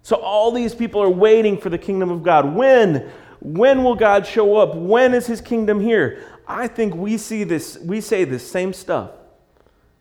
So 0.02 0.16
all 0.16 0.52
these 0.52 0.75
people 0.75 1.02
are 1.02 1.11
waiting 1.11 1.59
for 1.59 1.69
the 1.69 1.78
kingdom 1.78 2.11
of 2.11 2.23
God. 2.23 2.55
When? 2.55 3.11
When 3.40 3.85
will 3.85 3.95
God 3.95 4.26
show 4.26 4.57
up? 4.57 4.75
When 4.75 5.12
is 5.12 5.26
his 5.26 5.40
kingdom 5.40 5.81
here? 5.81 6.23
I 6.49 6.69
think 6.69 6.95
we 6.95 7.19
see 7.19 7.45
this, 7.45 7.76
we 7.78 8.00
say 8.00 8.25
this 8.25 8.49
same 8.49 8.73
stuff. 8.73 9.11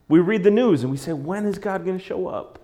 We 0.08 0.20
read 0.20 0.44
the 0.44 0.52
news 0.52 0.84
and 0.84 0.92
we 0.92 0.98
say, 0.98 1.12
When 1.12 1.46
is 1.46 1.58
God 1.58 1.84
going 1.84 1.98
to 1.98 2.04
show 2.04 2.28
up? 2.28 2.60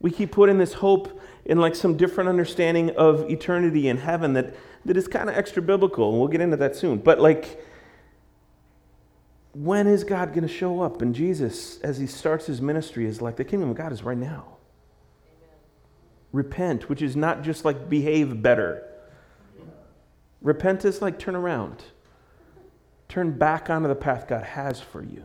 We 0.00 0.10
keep 0.10 0.32
putting 0.32 0.58
this 0.58 0.72
hope 0.72 1.20
in 1.44 1.58
like 1.58 1.74
some 1.74 1.96
different 1.96 2.28
understanding 2.28 2.90
of 2.90 3.28
eternity 3.30 3.88
and 3.88 3.98
heaven 3.98 4.32
that 4.34 4.54
that 4.84 4.96
is 4.96 5.08
kind 5.08 5.28
of 5.28 5.36
extra 5.36 5.62
biblical, 5.62 6.10
and 6.10 6.18
we'll 6.18 6.28
get 6.28 6.40
into 6.40 6.56
that 6.56 6.74
soon. 6.74 6.98
But 6.98 7.20
like, 7.20 7.62
when 9.54 9.86
is 9.86 10.04
God 10.04 10.30
going 10.30 10.46
to 10.46 10.52
show 10.52 10.80
up? 10.80 11.02
And 11.02 11.14
Jesus, 11.14 11.78
as 11.80 11.98
he 11.98 12.06
starts 12.06 12.46
his 12.46 12.60
ministry, 12.60 13.06
is 13.06 13.22
like, 13.22 13.36
the 13.36 13.44
kingdom 13.44 13.70
of 13.70 13.76
God 13.76 13.92
is 13.92 14.02
right 14.02 14.16
now. 14.16 14.56
Amen. 15.24 15.56
Repent, 16.32 16.88
which 16.88 17.02
is 17.02 17.14
not 17.16 17.42
just 17.42 17.64
like 17.64 17.88
behave 17.88 18.42
better. 18.42 18.88
Repent 20.40 20.84
is 20.84 21.00
like 21.00 21.18
turn 21.18 21.36
around, 21.36 21.84
turn 23.08 23.38
back 23.38 23.70
onto 23.70 23.86
the 23.86 23.94
path 23.94 24.26
God 24.26 24.42
has 24.42 24.80
for 24.80 25.04
you. 25.04 25.22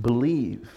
Believe. 0.00 0.70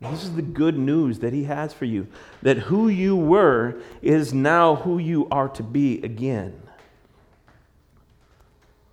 This 0.00 0.24
is 0.24 0.34
the 0.34 0.42
good 0.42 0.78
news 0.78 1.20
that 1.20 1.32
He 1.32 1.44
has 1.44 1.72
for 1.72 1.86
you 1.86 2.06
that 2.42 2.58
who 2.58 2.88
you 2.88 3.16
were 3.16 3.80
is 4.02 4.34
now 4.34 4.76
who 4.76 4.98
you 4.98 5.26
are 5.30 5.48
to 5.48 5.62
be 5.62 6.02
again. 6.02 6.62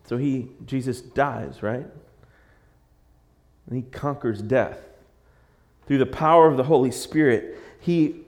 So 0.06 0.18
he, 0.18 0.50
Jesus 0.66 1.02
dies, 1.02 1.64
right? 1.64 1.88
And 3.68 3.76
he 3.76 3.82
conquers 3.82 4.42
death. 4.42 4.78
Through 5.88 5.98
the 5.98 6.06
power 6.06 6.48
of 6.48 6.58
the 6.58 6.64
Holy 6.64 6.92
Spirit, 6.92 7.58
he, 7.80 8.22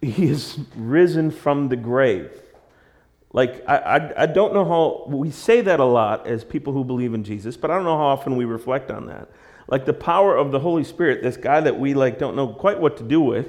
he 0.00 0.26
is 0.26 0.58
risen 0.76 1.30
from 1.30 1.68
the 1.68 1.76
grave. 1.76 2.32
Like, 3.32 3.62
I, 3.68 3.76
I, 3.76 4.22
I 4.22 4.26
don't 4.26 4.52
know 4.52 4.64
how, 4.64 5.04
we 5.08 5.30
say 5.30 5.60
that 5.60 5.78
a 5.78 5.84
lot 5.84 6.26
as 6.26 6.42
people 6.42 6.72
who 6.72 6.84
believe 6.84 7.14
in 7.14 7.22
Jesus, 7.22 7.56
but 7.56 7.70
I 7.70 7.76
don't 7.76 7.84
know 7.84 7.96
how 7.96 8.06
often 8.06 8.36
we 8.36 8.44
reflect 8.44 8.90
on 8.90 9.06
that. 9.06 9.28
Like 9.70 9.86
the 9.86 9.92
power 9.92 10.36
of 10.36 10.50
the 10.50 10.58
Holy 10.58 10.84
Spirit, 10.84 11.22
this 11.22 11.36
guy 11.36 11.60
that 11.60 11.78
we 11.78 11.94
like 11.94 12.18
don't 12.18 12.36
know 12.36 12.48
quite 12.48 12.80
what 12.80 12.96
to 12.98 13.04
do 13.04 13.20
with, 13.20 13.48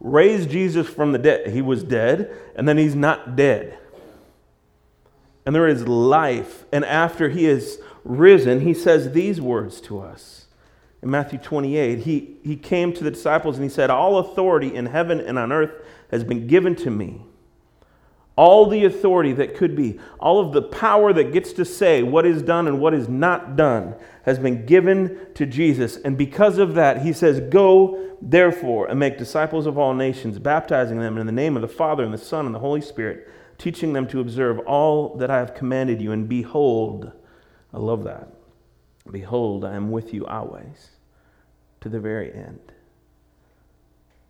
raised 0.00 0.50
Jesus 0.50 0.88
from 0.88 1.12
the 1.12 1.18
dead. 1.18 1.50
He 1.50 1.60
was 1.60 1.82
dead, 1.82 2.34
and 2.54 2.68
then 2.68 2.78
he's 2.78 2.94
not 2.94 3.34
dead. 3.36 3.76
And 5.44 5.54
there 5.54 5.66
is 5.66 5.88
life. 5.88 6.64
And 6.72 6.84
after 6.84 7.28
he 7.28 7.46
is 7.46 7.80
risen, 8.04 8.60
he 8.60 8.72
says 8.72 9.12
these 9.12 9.40
words 9.40 9.80
to 9.82 10.00
us. 10.00 10.46
In 11.02 11.10
Matthew 11.10 11.38
28, 11.38 12.00
he, 12.00 12.36
he 12.44 12.56
came 12.56 12.92
to 12.92 13.04
the 13.04 13.10
disciples 13.10 13.56
and 13.56 13.64
he 13.64 13.70
said, 13.70 13.90
All 13.90 14.18
authority 14.18 14.74
in 14.74 14.86
heaven 14.86 15.20
and 15.20 15.38
on 15.38 15.52
earth 15.52 15.72
has 16.10 16.24
been 16.24 16.46
given 16.46 16.74
to 16.76 16.90
me 16.90 17.22
all 18.38 18.66
the 18.66 18.84
authority 18.84 19.32
that 19.32 19.56
could 19.56 19.74
be, 19.74 19.98
all 20.20 20.38
of 20.38 20.52
the 20.52 20.62
power 20.62 21.12
that 21.12 21.32
gets 21.32 21.52
to 21.52 21.64
say 21.64 22.04
what 22.04 22.24
is 22.24 22.40
done 22.40 22.68
and 22.68 22.78
what 22.78 22.94
is 22.94 23.08
not 23.08 23.56
done 23.56 23.96
has 24.22 24.38
been 24.38 24.64
given 24.64 25.18
to 25.34 25.44
Jesus. 25.44 25.96
And 25.96 26.16
because 26.16 26.58
of 26.58 26.74
that, 26.74 27.02
he 27.02 27.12
says, 27.12 27.40
Go 27.50 28.16
therefore 28.22 28.86
and 28.86 29.00
make 29.00 29.18
disciples 29.18 29.66
of 29.66 29.76
all 29.76 29.92
nations, 29.92 30.38
baptizing 30.38 31.00
them 31.00 31.18
in 31.18 31.26
the 31.26 31.32
name 31.32 31.56
of 31.56 31.62
the 31.62 31.68
Father 31.68 32.04
and 32.04 32.14
the 32.14 32.18
Son 32.18 32.46
and 32.46 32.54
the 32.54 32.60
Holy 32.60 32.80
Spirit, 32.80 33.28
teaching 33.58 33.92
them 33.92 34.06
to 34.06 34.20
observe 34.20 34.60
all 34.60 35.16
that 35.16 35.32
I 35.32 35.38
have 35.38 35.56
commanded 35.56 36.00
you. 36.00 36.12
And 36.12 36.28
behold, 36.28 37.10
I 37.74 37.78
love 37.78 38.04
that. 38.04 38.28
Behold, 39.10 39.64
I 39.64 39.74
am 39.74 39.90
with 39.90 40.14
you 40.14 40.24
always 40.26 40.90
to 41.80 41.88
the 41.88 41.98
very 41.98 42.32
end. 42.32 42.72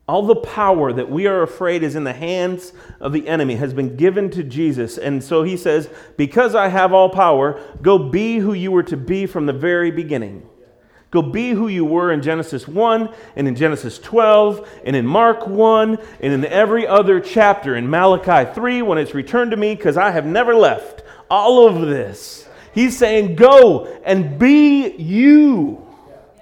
All 0.08 0.22
the 0.22 0.36
power 0.36 0.90
that 0.90 1.10
we 1.10 1.26
are 1.26 1.42
afraid 1.42 1.82
is 1.82 1.94
in 1.94 2.04
the 2.04 2.14
hands 2.14 2.72
of 2.98 3.12
the 3.12 3.28
enemy 3.28 3.56
has 3.56 3.74
been 3.74 3.94
given 3.96 4.30
to 4.30 4.42
Jesus. 4.42 4.96
And 4.96 5.22
so 5.22 5.42
he 5.42 5.58
says, 5.58 5.90
Because 6.16 6.54
I 6.54 6.68
have 6.68 6.94
all 6.94 7.10
power, 7.10 7.60
go 7.82 7.98
be 7.98 8.38
who 8.38 8.54
you 8.54 8.72
were 8.72 8.82
to 8.84 8.96
be 8.96 9.26
from 9.26 9.44
the 9.44 9.52
very 9.52 9.90
beginning. 9.90 10.48
Go 11.10 11.20
be 11.20 11.50
who 11.50 11.68
you 11.68 11.84
were 11.84 12.10
in 12.10 12.22
Genesis 12.22 12.66
1 12.66 13.14
and 13.36 13.48
in 13.48 13.54
Genesis 13.54 13.98
12 13.98 14.68
and 14.84 14.96
in 14.96 15.06
Mark 15.06 15.46
1 15.46 15.98
and 16.20 16.32
in 16.32 16.44
every 16.46 16.86
other 16.86 17.20
chapter 17.20 17.76
in 17.76 17.88
Malachi 17.88 18.50
3 18.52 18.82
when 18.82 18.96
it's 18.98 19.14
returned 19.14 19.50
to 19.50 19.56
me 19.58 19.74
because 19.74 19.98
I 19.98 20.10
have 20.10 20.26
never 20.26 20.54
left. 20.54 21.02
All 21.30 21.66
of 21.66 21.86
this. 21.86 22.48
He's 22.72 22.96
saying, 22.96 23.36
Go 23.36 24.00
and 24.04 24.38
be 24.38 24.88
you. 24.88 25.86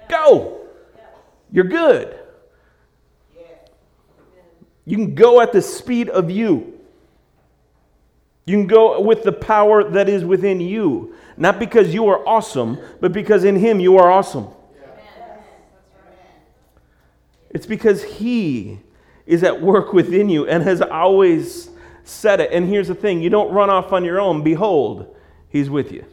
Go. 0.07 0.61
You're 1.51 1.65
good. 1.65 2.17
You 4.87 4.95
can 4.95 5.15
go 5.15 5.41
at 5.41 5.51
the 5.51 5.61
speed 5.61 6.07
of 6.07 6.31
you. 6.31 6.79
You 8.45 8.55
can 8.55 8.67
go 8.67 9.01
with 9.01 9.23
the 9.23 9.33
power 9.33 9.83
that 9.83 10.07
is 10.07 10.23
within 10.23 10.61
you. 10.61 11.13
Not 11.35 11.59
because 11.59 11.93
you 11.93 12.07
are 12.07 12.25
awesome, 12.25 12.79
but 13.01 13.11
because 13.11 13.43
in 13.43 13.57
Him 13.57 13.81
you 13.81 13.97
are 13.97 14.09
awesome. 14.09 14.47
It's 17.49 17.65
because 17.65 18.01
He 18.01 18.79
is 19.25 19.43
at 19.43 19.61
work 19.61 19.91
within 19.91 20.29
you 20.29 20.47
and 20.47 20.63
has 20.63 20.81
always 20.81 21.69
said 22.05 22.39
it. 22.39 22.53
And 22.53 22.69
here's 22.69 22.87
the 22.87 22.95
thing 22.95 23.21
you 23.21 23.29
don't 23.29 23.51
run 23.51 23.69
off 23.69 23.91
on 23.91 24.05
your 24.05 24.21
own. 24.21 24.41
Behold, 24.41 25.13
He's 25.49 25.69
with 25.69 25.91
you. 25.91 26.05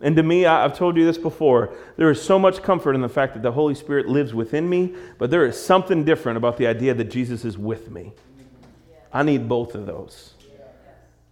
And 0.00 0.14
to 0.16 0.22
me, 0.22 0.46
I've 0.46 0.76
told 0.76 0.96
you 0.96 1.04
this 1.04 1.18
before, 1.18 1.74
there 1.96 2.10
is 2.10 2.22
so 2.22 2.38
much 2.38 2.62
comfort 2.62 2.94
in 2.94 3.00
the 3.00 3.08
fact 3.08 3.34
that 3.34 3.42
the 3.42 3.52
Holy 3.52 3.74
Spirit 3.74 4.06
lives 4.08 4.32
within 4.32 4.68
me, 4.68 4.94
but 5.18 5.30
there 5.30 5.44
is 5.44 5.60
something 5.60 6.04
different 6.04 6.36
about 6.36 6.56
the 6.56 6.68
idea 6.68 6.94
that 6.94 7.10
Jesus 7.10 7.44
is 7.44 7.58
with 7.58 7.90
me. 7.90 8.12
I 9.12 9.24
need 9.24 9.48
both 9.48 9.74
of 9.74 9.86
those. 9.86 10.34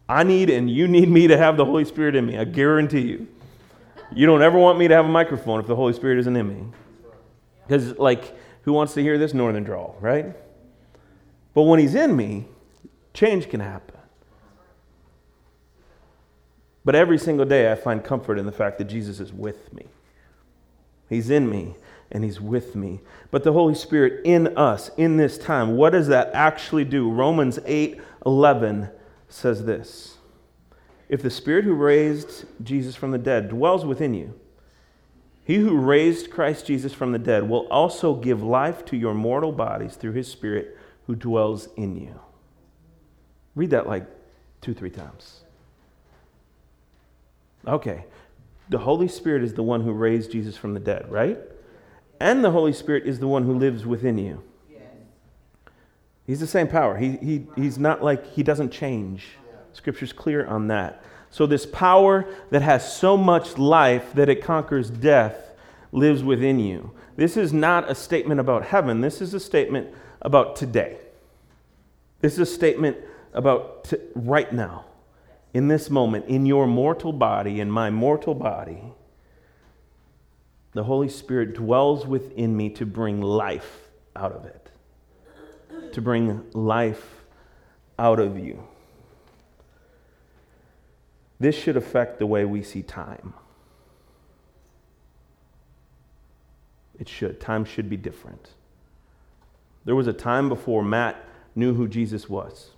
I 0.09 0.23
need 0.23 0.51
and 0.51 0.71
you 0.71 0.89
need 0.89 1.09
me 1.09 1.29
to 1.29 1.37
have 1.37 1.57
the 1.57 1.65
Holy 1.65 1.85
Spirit 1.85 2.17
in 2.17 2.27
me. 2.27 2.39
I 2.39 2.45
guarantee 2.45 3.03
you. 3.03 3.29
You 4.13 4.27
don't 4.27 4.43
ever 4.43 4.59
want 4.59 4.79
me 4.79 4.89
to 4.89 4.95
have 4.95 5.05
a 5.05 5.09
microphone 5.09 5.61
if 5.61 5.67
the 5.67 5.77
Holy 5.77 5.93
Spirit 5.93 6.19
isn't 6.19 6.37
in 6.37 6.49
me. 6.49 6.65
Because, 7.67 7.99
like, 7.99 8.37
who 8.63 8.73
wants 8.73 8.95
to 8.95 9.03
hear 9.03 9.19
this 9.19 9.35
northern 9.35 9.65
drawl, 9.65 9.97
right? 10.01 10.37
But 11.55 11.63
when 11.63 11.81
He's 11.81 11.95
in 11.95 12.15
me, 12.15 12.47
change 13.15 13.49
can 13.49 13.61
happen. 13.61 13.96
But 16.87 16.95
every 16.95 17.19
single 17.19 17.45
day, 17.45 17.71
I 17.71 17.75
find 17.75 18.03
comfort 18.03 18.39
in 18.39 18.47
the 18.47 18.53
fact 18.53 18.79
that 18.79 18.85
Jesus 18.85 19.19
is 19.19 19.33
with 19.33 19.75
me. 19.75 19.87
He's 21.09 21.31
in 21.31 21.51
me 21.51 21.75
and 22.13 22.23
He's 22.23 22.41
with 22.41 22.77
me. 22.77 23.01
But 23.33 23.43
the 23.43 23.53
Holy 23.53 23.75
Spirit 23.75 24.25
in 24.25 24.57
us, 24.57 24.93
in 24.97 25.17
this 25.17 25.37
time, 25.37 25.77
what 25.77 25.91
does 25.91 26.07
that 26.07 26.31
actually 26.33 26.85
do? 26.85 27.11
Romans 27.11 27.59
8 27.67 28.01
11 28.25 28.89
says 29.29 29.65
this 29.65 30.19
If 31.09 31.23
the 31.23 31.31
Spirit 31.31 31.65
who 31.65 31.75
raised 31.75 32.45
Jesus 32.63 32.95
from 32.95 33.11
the 33.11 33.19
dead 33.19 33.49
dwells 33.49 33.85
within 33.85 34.15
you, 34.15 34.39
he 35.43 35.57
who 35.57 35.77
raised 35.77 36.31
Christ 36.31 36.67
Jesus 36.67 36.93
from 36.93 37.11
the 37.11 37.19
dead 37.19 37.49
will 37.49 37.67
also 37.69 38.15
give 38.15 38.45
life 38.45 38.85
to 38.85 38.97
your 38.97 39.15
mortal 39.15 39.51
bodies 39.51 39.97
through 39.97 40.13
His 40.13 40.31
Spirit 40.31 40.79
who 41.09 41.17
dwells 41.17 41.69
in 41.77 41.97
you. 41.97 42.21
Read 43.57 43.71
that 43.71 43.89
like 43.89 44.07
two, 44.61 44.73
three 44.73 44.91
times. 44.91 45.41
Okay. 47.67 48.05
The 48.69 48.79
Holy 48.79 49.09
Spirit 49.09 49.43
is 49.43 49.55
the 49.55 49.63
one 49.63 49.83
who 49.83 49.93
raised 49.93 50.33
Jesus 50.33 50.57
from 50.57 50.75
the 50.75 50.81
dead, 50.81 51.11
right? 51.11 51.39
And 52.21 52.45
the 52.45 52.51
Holy 52.51 52.73
Spirit 52.73 53.07
is 53.07 53.19
the 53.21 53.29
one 53.29 53.45
who 53.45 53.55
lives 53.59 53.87
within 53.87 54.19
you. 54.19 54.43
He's 56.27 56.41
the 56.41 56.47
same 56.47 56.67
power. 56.67 56.97
He, 56.97 57.17
he, 57.19 57.47
he's 57.55 57.79
not 57.79 58.03
like, 58.03 58.33
he 58.33 58.43
doesn't 58.43 58.71
change. 58.71 59.29
Scripture's 59.73 60.13
clear 60.13 60.45
on 60.47 60.67
that. 60.69 61.03
So, 61.31 61.47
this 61.47 61.67
power 61.67 62.27
that 62.51 62.63
has 62.63 62.97
so 62.97 63.17
much 63.17 63.59
life 63.59 64.13
that 64.15 64.29
it 64.29 64.43
conquers 64.43 64.91
death 64.91 65.53
lives 65.93 66.25
within 66.25 66.59
you. 66.59 66.93
This 67.17 67.37
is 67.37 67.53
not 67.53 67.91
a 67.91 67.95
statement 67.95 68.41
about 68.41 68.65
heaven. 68.65 69.01
This 69.01 69.21
is 69.21 69.35
a 69.35 69.41
statement 69.41 69.89
about 70.23 70.57
today. 70.57 70.99
This 72.21 72.35
is 72.35 72.39
a 72.39 72.47
statement 72.47 72.97
about 73.35 73.85
t- 73.85 73.99
right 74.15 74.51
now 74.53 74.87
in 75.55 75.69
this 75.69 75.89
moment, 75.89 76.27
in 76.27 76.47
your 76.47 76.67
mortal 76.67 77.13
body, 77.13 77.61
in 77.61 77.71
my 77.71 77.91
mortal 77.91 78.35
body, 78.35 78.83
the 80.73 80.85
Holy 80.85 81.09
Spirit 81.09 81.55
dwells 81.55 82.07
within 82.07 82.57
me 82.57 82.69
to 82.71 82.85
bring 82.85 83.23
life 83.23 83.89
out 84.15 84.33
of 84.33 84.45
it, 84.45 84.71
to 85.93 86.03
bring 86.03 86.45
life 86.53 87.25
out 87.99 88.21
of 88.21 88.39
you. 88.39 88.63
This 91.41 91.55
should 91.55 91.77
affect 91.77 92.19
the 92.19 92.27
way 92.27 92.45
we 92.45 92.63
see 92.63 92.83
time. 92.83 93.35
It 96.99 97.09
should. 97.09 97.41
Time 97.41 97.65
should 97.65 97.91
be 97.91 97.97
different. 97.97 98.51
There 99.85 99.95
was 99.95 100.07
a 100.07 100.13
time 100.13 100.49
before 100.49 100.83
Matt 100.83 101.17
knew 101.55 101.75
who 101.75 101.89
Jesus 101.89 102.29
was. 102.29 102.71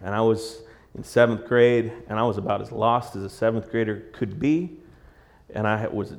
And 0.00 0.14
I 0.14 0.20
was 0.20 0.62
in 0.94 1.04
seventh 1.04 1.46
grade, 1.46 1.92
and 2.08 2.18
I 2.18 2.22
was 2.22 2.38
about 2.38 2.60
as 2.60 2.72
lost 2.72 3.16
as 3.16 3.22
a 3.22 3.30
seventh 3.30 3.70
grader 3.70 4.04
could 4.12 4.38
be. 4.38 4.78
And 5.54 5.66
I 5.66 5.86
was 5.88 6.12
a 6.12 6.18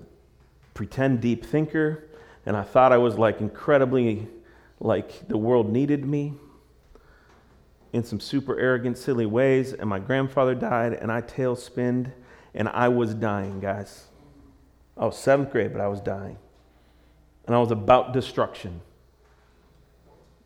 pretend 0.73 1.21
deep 1.21 1.45
thinker, 1.45 2.05
and 2.45 2.55
I 2.55 2.63
thought 2.63 2.91
I 2.91 2.97
was 2.97 3.17
like 3.17 3.41
incredibly, 3.41 4.27
like 4.79 5.27
the 5.27 5.38
world 5.38 5.71
needed 5.71 6.05
me 6.05 6.33
in 7.91 8.03
some 8.03 8.19
super 8.19 8.57
arrogant, 8.59 8.97
silly 8.97 9.25
ways. 9.25 9.73
And 9.73 9.89
my 9.89 9.99
grandfather 9.99 10.55
died, 10.55 10.93
and 10.93 11.11
I 11.11 11.21
tailspinned, 11.21 12.11
and 12.53 12.69
I 12.69 12.88
was 12.88 13.13
dying, 13.13 13.59
guys. 13.59 14.05
I 14.97 15.05
was 15.05 15.17
seventh 15.17 15.51
grade, 15.51 15.73
but 15.73 15.81
I 15.81 15.88
was 15.88 16.01
dying. 16.01 16.38
And 17.45 17.55
I 17.55 17.59
was 17.59 17.71
about 17.71 18.13
destruction. 18.13 18.81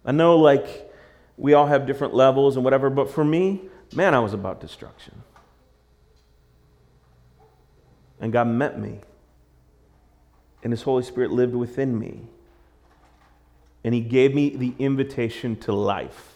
I 0.05 0.11
know, 0.11 0.37
like, 0.37 0.91
we 1.37 1.53
all 1.53 1.65
have 1.65 1.85
different 1.85 2.13
levels 2.13 2.55
and 2.55 2.63
whatever, 2.63 2.89
but 2.89 3.09
for 3.09 3.23
me, 3.23 3.61
Man, 3.95 4.13
I 4.13 4.19
was 4.19 4.33
about 4.33 4.59
destruction. 4.59 5.21
And 8.19 8.31
God 8.31 8.47
met 8.47 8.79
me. 8.79 8.99
And 10.63 10.71
His 10.71 10.83
Holy 10.83 11.03
Spirit 11.03 11.31
lived 11.31 11.55
within 11.55 11.99
me. 11.99 12.27
And 13.83 13.93
He 13.93 14.01
gave 14.01 14.33
me 14.33 14.49
the 14.55 14.73
invitation 14.79 15.55
to 15.57 15.73
life. 15.73 16.33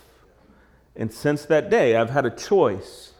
And 0.96 1.14
since 1.14 1.46
that 1.46 1.70
day, 1.70 1.96
I've 1.96 2.10
had 2.10 2.26
a 2.26 2.32
choice 2.32 3.14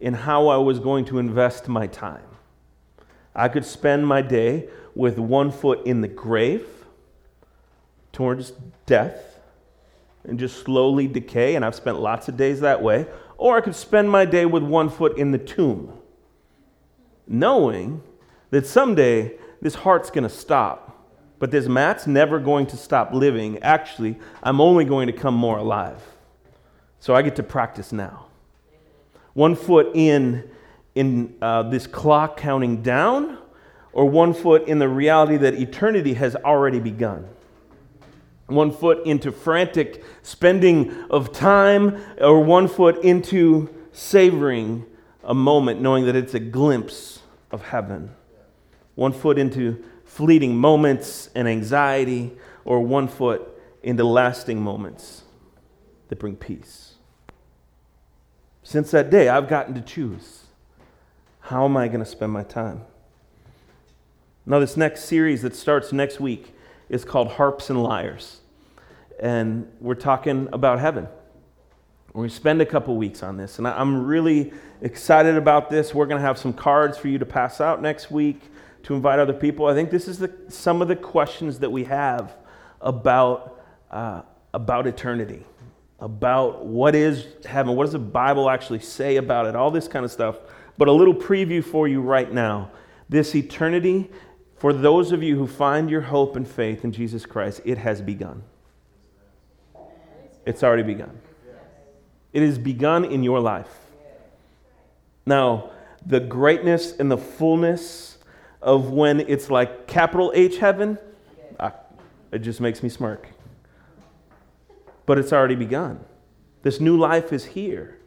in 0.00 0.14
how 0.14 0.48
I 0.48 0.56
was 0.56 0.78
going 0.78 1.04
to 1.06 1.18
invest 1.18 1.68
my 1.68 1.86
time. 1.86 2.22
I 3.34 3.48
could 3.48 3.64
spend 3.64 4.06
my 4.06 4.22
day 4.22 4.68
with 4.94 5.18
one 5.18 5.50
foot 5.50 5.84
in 5.86 6.00
the 6.00 6.08
grave 6.08 6.66
towards 8.12 8.52
death 8.86 9.38
and 10.24 10.38
just 10.38 10.64
slowly 10.64 11.06
decay, 11.06 11.54
and 11.54 11.64
I've 11.64 11.74
spent 11.74 12.00
lots 12.00 12.28
of 12.28 12.36
days 12.36 12.60
that 12.60 12.82
way 12.82 13.06
or 13.38 13.56
I 13.56 13.60
could 13.62 13.74
spend 13.74 14.10
my 14.10 14.24
day 14.24 14.44
with 14.44 14.62
one 14.62 14.90
foot 14.90 15.16
in 15.16 15.30
the 15.30 15.38
tomb, 15.38 15.92
knowing 17.26 18.02
that 18.50 18.66
someday 18.66 19.36
this 19.62 19.76
heart's 19.76 20.10
going 20.10 20.24
to 20.24 20.28
stop. 20.28 20.84
But 21.38 21.52
this 21.52 21.68
Matt's 21.68 22.08
never 22.08 22.40
going 22.40 22.66
to 22.66 22.76
stop 22.76 23.14
living. 23.14 23.58
Actually, 23.60 24.18
I'm 24.42 24.60
only 24.60 24.84
going 24.84 25.06
to 25.06 25.12
come 25.12 25.34
more 25.34 25.58
alive. 25.58 26.02
So 26.98 27.14
I 27.14 27.22
get 27.22 27.36
to 27.36 27.44
practice 27.44 27.92
now. 27.92 28.26
One 29.34 29.54
foot 29.54 29.92
in 29.94 30.50
in 30.96 31.36
uh, 31.40 31.62
this 31.62 31.86
clock 31.86 32.36
counting 32.36 32.82
down, 32.82 33.38
or 33.92 34.04
one 34.04 34.34
foot 34.34 34.66
in 34.66 34.80
the 34.80 34.88
reality 34.88 35.36
that 35.36 35.54
eternity 35.54 36.14
has 36.14 36.34
already 36.34 36.80
begun. 36.80 37.28
One 38.48 38.72
foot 38.72 39.04
into 39.06 39.30
frantic 39.30 40.02
spending 40.22 41.04
of 41.10 41.32
time, 41.32 42.02
or 42.18 42.40
one 42.42 42.66
foot 42.66 43.04
into 43.04 43.68
savoring 43.92 44.86
a 45.22 45.34
moment, 45.34 45.80
knowing 45.80 46.06
that 46.06 46.16
it's 46.16 46.34
a 46.34 46.40
glimpse 46.40 47.20
of 47.50 47.62
heaven. 47.62 48.14
One 48.94 49.12
foot 49.12 49.38
into 49.38 49.84
fleeting 50.04 50.56
moments 50.56 51.28
and 51.34 51.46
anxiety, 51.46 52.32
or 52.64 52.80
one 52.80 53.06
foot 53.06 53.46
into 53.82 54.04
lasting 54.04 54.60
moments 54.60 55.22
that 56.08 56.18
bring 56.18 56.34
peace. 56.34 56.94
Since 58.62 58.90
that 58.92 59.10
day, 59.10 59.28
I've 59.28 59.48
gotten 59.48 59.74
to 59.74 59.82
choose. 59.82 60.44
How 61.40 61.66
am 61.66 61.76
I 61.76 61.88
going 61.88 62.00
to 62.00 62.06
spend 62.06 62.32
my 62.32 62.44
time? 62.44 62.82
Now, 64.46 64.58
this 64.58 64.76
next 64.76 65.04
series 65.04 65.42
that 65.42 65.54
starts 65.54 65.92
next 65.92 66.18
week 66.18 66.54
is 66.88 67.04
called 67.04 67.28
Harps 67.28 67.70
and 67.70 67.82
Lyres. 67.82 68.40
And 69.20 69.70
we're 69.80 69.94
talking 69.94 70.48
about 70.52 70.78
heaven. 70.78 71.08
We're 72.12 72.22
going 72.22 72.30
to 72.30 72.36
spend 72.36 72.62
a 72.62 72.66
couple 72.66 72.96
weeks 72.96 73.22
on 73.22 73.36
this. 73.36 73.58
And 73.58 73.66
I'm 73.66 74.06
really 74.06 74.52
excited 74.80 75.36
about 75.36 75.70
this. 75.70 75.94
We're 75.94 76.06
going 76.06 76.20
to 76.20 76.26
have 76.26 76.38
some 76.38 76.52
cards 76.52 76.96
for 76.96 77.08
you 77.08 77.18
to 77.18 77.26
pass 77.26 77.60
out 77.60 77.82
next 77.82 78.10
week 78.10 78.40
to 78.84 78.94
invite 78.94 79.18
other 79.18 79.32
people. 79.32 79.66
I 79.66 79.74
think 79.74 79.90
this 79.90 80.08
is 80.08 80.18
the, 80.18 80.32
some 80.48 80.80
of 80.80 80.88
the 80.88 80.96
questions 80.96 81.58
that 81.58 81.70
we 81.70 81.84
have 81.84 82.36
about, 82.80 83.60
uh, 83.90 84.22
about 84.54 84.86
eternity, 84.86 85.44
about 86.00 86.64
what 86.64 86.94
is 86.94 87.26
heaven, 87.44 87.76
what 87.76 87.84
does 87.84 87.92
the 87.92 87.98
Bible 87.98 88.48
actually 88.48 88.80
say 88.80 89.16
about 89.16 89.46
it, 89.46 89.54
all 89.54 89.70
this 89.70 89.88
kind 89.88 90.04
of 90.04 90.10
stuff. 90.10 90.38
But 90.78 90.88
a 90.88 90.92
little 90.92 91.14
preview 91.14 91.62
for 91.62 91.88
you 91.88 92.00
right 92.00 92.32
now. 92.32 92.70
This 93.08 93.34
eternity, 93.34 94.10
for 94.58 94.72
those 94.72 95.12
of 95.12 95.22
you 95.22 95.36
who 95.36 95.46
find 95.46 95.88
your 95.88 96.00
hope 96.02 96.34
and 96.36 96.46
faith 96.46 96.84
in 96.84 96.92
Jesus 96.92 97.24
Christ, 97.24 97.60
it 97.64 97.78
has 97.78 98.02
begun. 98.02 98.42
It's 100.44 100.62
already 100.62 100.82
begun. 100.82 101.20
It 102.32 102.42
has 102.42 102.58
begun 102.58 103.04
in 103.04 103.22
your 103.22 103.40
life. 103.40 103.72
Now, 105.24 105.70
the 106.04 106.20
greatness 106.20 106.92
and 106.98 107.10
the 107.10 107.18
fullness 107.18 108.18
of 108.60 108.90
when 108.90 109.20
it's 109.20 109.50
like 109.50 109.86
capital 109.86 110.32
H 110.34 110.58
heaven, 110.58 110.98
ah, 111.60 111.74
it 112.32 112.40
just 112.40 112.60
makes 112.60 112.82
me 112.82 112.88
smirk. 112.88 113.28
But 115.06 115.18
it's 115.18 115.32
already 115.32 115.54
begun. 115.54 116.04
This 116.62 116.80
new 116.80 116.98
life 116.98 117.32
is 117.32 117.44
here. 117.44 117.98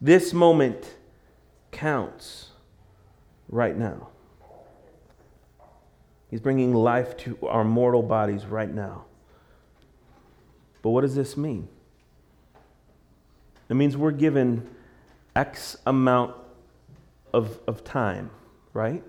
This 0.00 0.32
moment 0.32 0.94
counts 1.70 2.50
right 3.48 3.76
now. 3.76 4.08
He's 6.30 6.40
bringing 6.40 6.74
life 6.74 7.16
to 7.18 7.38
our 7.46 7.64
mortal 7.64 8.02
bodies 8.02 8.44
right 8.44 8.72
now. 8.72 9.04
But 10.82 10.90
what 10.90 11.02
does 11.02 11.14
this 11.14 11.36
mean? 11.36 11.68
It 13.68 13.74
means 13.74 13.96
we're 13.96 14.10
given 14.10 14.68
X 15.34 15.76
amount 15.86 16.34
of, 17.32 17.58
of 17.66 17.84
time, 17.84 18.30
right? 18.72 19.02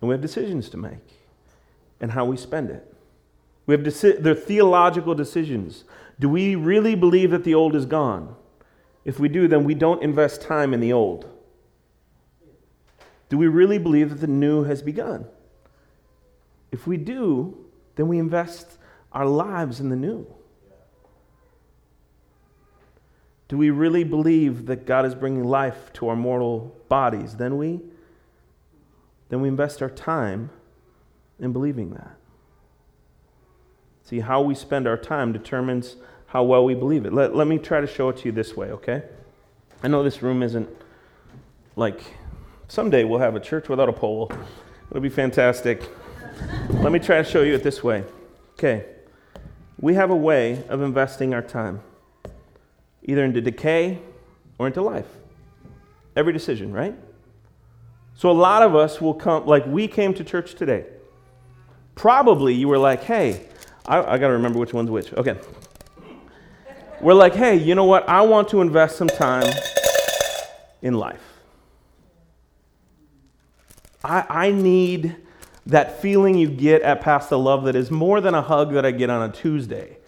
And 0.00 0.08
we 0.08 0.14
have 0.14 0.20
decisions 0.20 0.68
to 0.70 0.76
make 0.76 1.18
and 2.00 2.12
how 2.12 2.24
we 2.24 2.36
spend 2.36 2.70
it. 2.70 2.94
We 3.66 3.74
have 3.74 3.82
deci- 3.82 4.22
they're 4.22 4.34
theological 4.34 5.14
decisions. 5.14 5.84
Do 6.18 6.28
we 6.28 6.54
really 6.54 6.94
believe 6.94 7.30
that 7.32 7.44
the 7.44 7.54
old 7.54 7.74
is 7.74 7.84
gone? 7.84 8.34
If 9.04 9.18
we 9.18 9.28
do, 9.28 9.48
then 9.48 9.64
we 9.64 9.74
don't 9.74 10.02
invest 10.02 10.42
time 10.42 10.72
in 10.72 10.80
the 10.80 10.92
old. 10.92 11.28
Do 13.28 13.36
we 13.36 13.46
really 13.46 13.78
believe 13.78 14.10
that 14.10 14.20
the 14.20 14.26
new 14.26 14.64
has 14.64 14.82
begun? 14.82 15.26
If 16.70 16.86
we 16.86 16.96
do, 16.96 17.56
then 17.96 18.08
we 18.08 18.18
invest 18.18 18.78
our 19.12 19.26
lives 19.26 19.80
in 19.80 19.88
the 19.88 19.96
new. 19.96 20.26
Do 23.48 23.56
we 23.56 23.70
really 23.70 24.04
believe 24.04 24.66
that 24.66 24.84
God 24.84 25.06
is 25.06 25.14
bringing 25.14 25.44
life 25.44 25.92
to 25.94 26.08
our 26.08 26.16
mortal 26.16 26.76
bodies? 26.88 27.36
Then 27.36 27.56
we 27.56 27.80
then 29.30 29.42
we 29.42 29.48
invest 29.48 29.82
our 29.82 29.90
time 29.90 30.50
in 31.38 31.52
believing 31.52 31.90
that. 31.90 32.16
See, 34.04 34.20
how 34.20 34.40
we 34.40 34.54
spend 34.54 34.88
our 34.88 34.96
time 34.96 35.32
determines 35.32 35.96
how 36.28 36.42
well 36.42 36.64
we 36.64 36.74
believe 36.74 37.04
it. 37.04 37.12
Let, 37.12 37.36
let 37.36 37.46
me 37.46 37.58
try 37.58 37.82
to 37.82 37.86
show 37.86 38.08
it 38.08 38.18
to 38.18 38.24
you 38.26 38.32
this 38.32 38.56
way, 38.56 38.70
okay? 38.70 39.02
I 39.82 39.88
know 39.88 40.02
this 40.02 40.22
room 40.22 40.42
isn't 40.42 40.68
like 41.76 42.00
someday 42.68 43.04
we'll 43.04 43.18
have 43.18 43.36
a 43.36 43.40
church 43.40 43.68
without 43.68 43.88
a 43.88 43.92
pole. 43.92 44.32
It'll 44.90 45.02
be 45.02 45.10
fantastic. 45.10 45.88
Let 46.82 46.92
me 46.92 46.98
try 46.98 47.18
to 47.18 47.24
show 47.24 47.42
you 47.42 47.54
it 47.54 47.62
this 47.62 47.82
way. 47.82 48.04
Okay. 48.54 48.86
We 49.80 49.94
have 49.94 50.10
a 50.10 50.16
way 50.16 50.64
of 50.68 50.82
investing 50.82 51.34
our 51.34 51.42
time 51.42 51.80
either 53.02 53.24
into 53.24 53.40
decay 53.40 54.00
or 54.58 54.66
into 54.66 54.82
life. 54.82 55.06
Every 56.16 56.32
decision, 56.32 56.72
right? 56.72 56.94
So 58.14 58.30
a 58.30 58.32
lot 58.32 58.62
of 58.62 58.74
us 58.74 59.00
will 59.00 59.14
come, 59.14 59.46
like 59.46 59.64
we 59.66 59.88
came 59.88 60.12
to 60.14 60.24
church 60.24 60.54
today. 60.54 60.84
Probably 61.94 62.54
you 62.54 62.68
were 62.68 62.78
like, 62.78 63.04
hey, 63.04 63.46
I, 63.86 63.98
I 63.98 64.18
got 64.18 64.28
to 64.28 64.34
remember 64.34 64.58
which 64.58 64.72
one's 64.72 64.90
which. 64.90 65.12
Okay 65.14 65.36
we're 67.00 67.14
like, 67.14 67.34
hey, 67.34 67.56
you 67.56 67.74
know 67.74 67.84
what? 67.84 68.08
I 68.08 68.22
want 68.22 68.48
to 68.50 68.60
invest 68.60 68.96
some 68.96 69.08
time 69.08 69.52
in 70.82 70.94
life. 70.94 71.22
I, 74.02 74.24
I 74.28 74.50
need 74.50 75.16
that 75.68 76.00
feeling 76.00 76.34
you 76.34 76.48
get 76.48 76.82
at 76.82 77.00
Pass 77.00 77.28
the 77.28 77.38
Love 77.38 77.64
that 77.64 77.76
is 77.76 77.90
more 77.90 78.20
than 78.20 78.34
a 78.34 78.42
hug 78.42 78.72
that 78.72 78.84
I 78.84 78.90
get 78.90 79.10
on 79.10 79.28
a 79.28 79.32
Tuesday. 79.32 79.98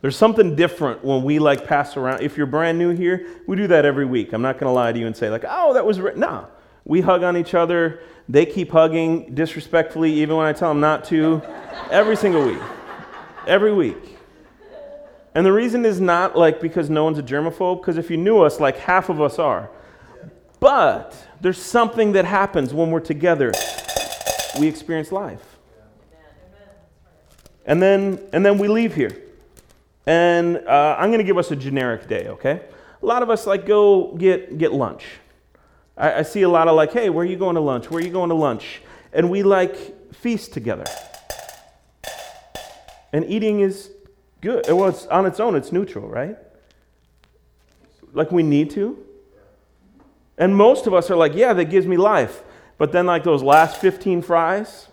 There's 0.00 0.16
something 0.16 0.54
different 0.54 1.04
when 1.04 1.24
we 1.24 1.40
like 1.40 1.66
pass 1.66 1.96
around. 1.96 2.22
If 2.22 2.36
you're 2.36 2.46
brand 2.46 2.78
new 2.78 2.90
here, 2.90 3.26
we 3.48 3.56
do 3.56 3.66
that 3.66 3.84
every 3.84 4.06
week. 4.06 4.32
I'm 4.32 4.42
not 4.42 4.54
going 4.54 4.68
to 4.68 4.72
lie 4.72 4.92
to 4.92 4.98
you 4.98 5.06
and 5.08 5.16
say, 5.16 5.28
like, 5.28 5.44
oh, 5.46 5.74
that 5.74 5.84
was. 5.84 6.00
Re-. 6.00 6.14
No. 6.14 6.46
We 6.84 7.00
hug 7.00 7.24
on 7.24 7.36
each 7.36 7.54
other. 7.54 8.00
They 8.28 8.46
keep 8.46 8.70
hugging 8.70 9.34
disrespectfully, 9.34 10.12
even 10.12 10.36
when 10.36 10.46
I 10.46 10.52
tell 10.52 10.68
them 10.68 10.80
not 10.80 11.04
to, 11.06 11.42
every 11.90 12.16
single 12.16 12.46
week. 12.46 12.62
Every 13.46 13.72
week. 13.72 14.16
And 15.34 15.44
the 15.44 15.52
reason 15.52 15.84
is 15.84 16.00
not 16.00 16.36
like 16.36 16.60
because 16.60 16.88
no 16.88 17.04
one's 17.04 17.18
a 17.18 17.22
germaphobe, 17.22 17.80
because 17.80 17.98
if 17.98 18.10
you 18.10 18.16
knew 18.16 18.42
us, 18.42 18.60
like 18.60 18.76
half 18.76 19.08
of 19.08 19.20
us 19.20 19.38
are. 19.38 19.68
But 20.60 21.16
there's 21.40 21.60
something 21.60 22.12
that 22.12 22.24
happens 22.24 22.72
when 22.72 22.90
we're 22.90 23.00
together. 23.00 23.52
We 24.58 24.66
experience 24.66 25.12
life. 25.12 25.58
And 27.66 27.82
then, 27.82 28.18
and 28.32 28.44
then 28.44 28.58
we 28.58 28.68
leave 28.68 28.94
here. 28.94 29.16
And 30.06 30.56
uh, 30.66 30.96
I'm 30.98 31.10
going 31.10 31.18
to 31.18 31.24
give 31.24 31.36
us 31.36 31.50
a 31.50 31.56
generic 31.56 32.08
day, 32.08 32.28
okay? 32.28 32.62
A 33.02 33.06
lot 33.06 33.22
of 33.22 33.28
us 33.28 33.46
like 33.46 33.66
go 33.66 34.14
get, 34.14 34.56
get 34.56 34.72
lunch. 34.72 35.04
I, 35.96 36.14
I 36.14 36.22
see 36.22 36.42
a 36.42 36.48
lot 36.48 36.66
of 36.66 36.76
like, 36.76 36.92
hey, 36.92 37.10
where 37.10 37.26
are 37.26 37.28
you 37.28 37.36
going 37.36 37.56
to 37.56 37.60
lunch? 37.60 37.90
Where 37.90 38.00
are 38.00 38.04
you 38.04 38.10
going 38.10 38.30
to 38.30 38.34
lunch? 38.34 38.80
And 39.12 39.30
we 39.30 39.42
like 39.42 40.14
feast 40.14 40.54
together. 40.54 40.84
And 43.12 43.24
eating 43.26 43.60
is 43.60 43.90
good. 44.40 44.64
Well, 44.68 44.88
it's 44.88 45.06
on 45.06 45.26
its 45.26 45.40
own, 45.40 45.54
it's 45.54 45.72
neutral, 45.72 46.08
right? 46.08 46.36
Like 48.12 48.32
we 48.32 48.42
need 48.42 48.70
to. 48.70 49.04
And 50.38 50.56
most 50.56 50.86
of 50.86 50.94
us 50.94 51.10
are 51.10 51.16
like, 51.16 51.34
yeah, 51.34 51.52
that 51.52 51.66
gives 51.66 51.86
me 51.86 51.96
life. 51.96 52.42
But 52.78 52.92
then, 52.92 53.06
like 53.06 53.24
those 53.24 53.42
last 53.42 53.80
15 53.80 54.22
fries, 54.22 54.86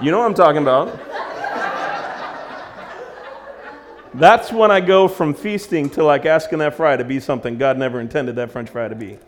you 0.00 0.10
know 0.12 0.20
what 0.20 0.26
I'm 0.26 0.34
talking 0.34 0.62
about. 0.62 1.00
That's 4.14 4.52
when 4.52 4.70
I 4.70 4.80
go 4.80 5.08
from 5.08 5.34
feasting 5.34 5.90
to 5.90 6.04
like 6.04 6.24
asking 6.24 6.58
that 6.58 6.74
fry 6.74 6.96
to 6.96 7.04
be 7.04 7.18
something 7.18 7.58
God 7.58 7.76
never 7.78 8.00
intended 8.00 8.36
that 8.36 8.52
french 8.52 8.70
fry 8.70 8.86
to 8.86 8.94
be. 8.94 9.18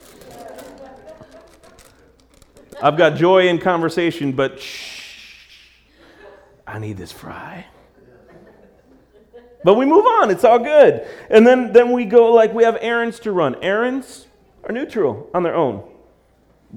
I've 2.83 2.97
got 2.97 3.17
joy 3.17 3.49
in 3.49 3.59
conversation, 3.59 4.33
but 4.33 4.61
shh, 4.61 5.49
I 6.67 6.79
need 6.79 6.97
this 6.97 7.11
fry. 7.11 7.67
But 9.65 9.75
we 9.75 9.87
move 9.87 10.05
on. 10.05 10.31
It's 10.31 10.45
all 10.45 10.59
good. 10.59 11.07
And 11.31 11.47
then, 11.47 11.73
then 11.73 11.91
we 11.91 12.05
go 12.05 12.33
like 12.33 12.53
we 12.53 12.65
have 12.65 12.77
errands 12.81 13.19
to 13.21 13.33
run. 13.33 13.57
Errands 13.63 14.27
are 14.63 14.73
neutral 14.73 15.31
on 15.35 15.43
their 15.43 15.55
own. 15.55 15.83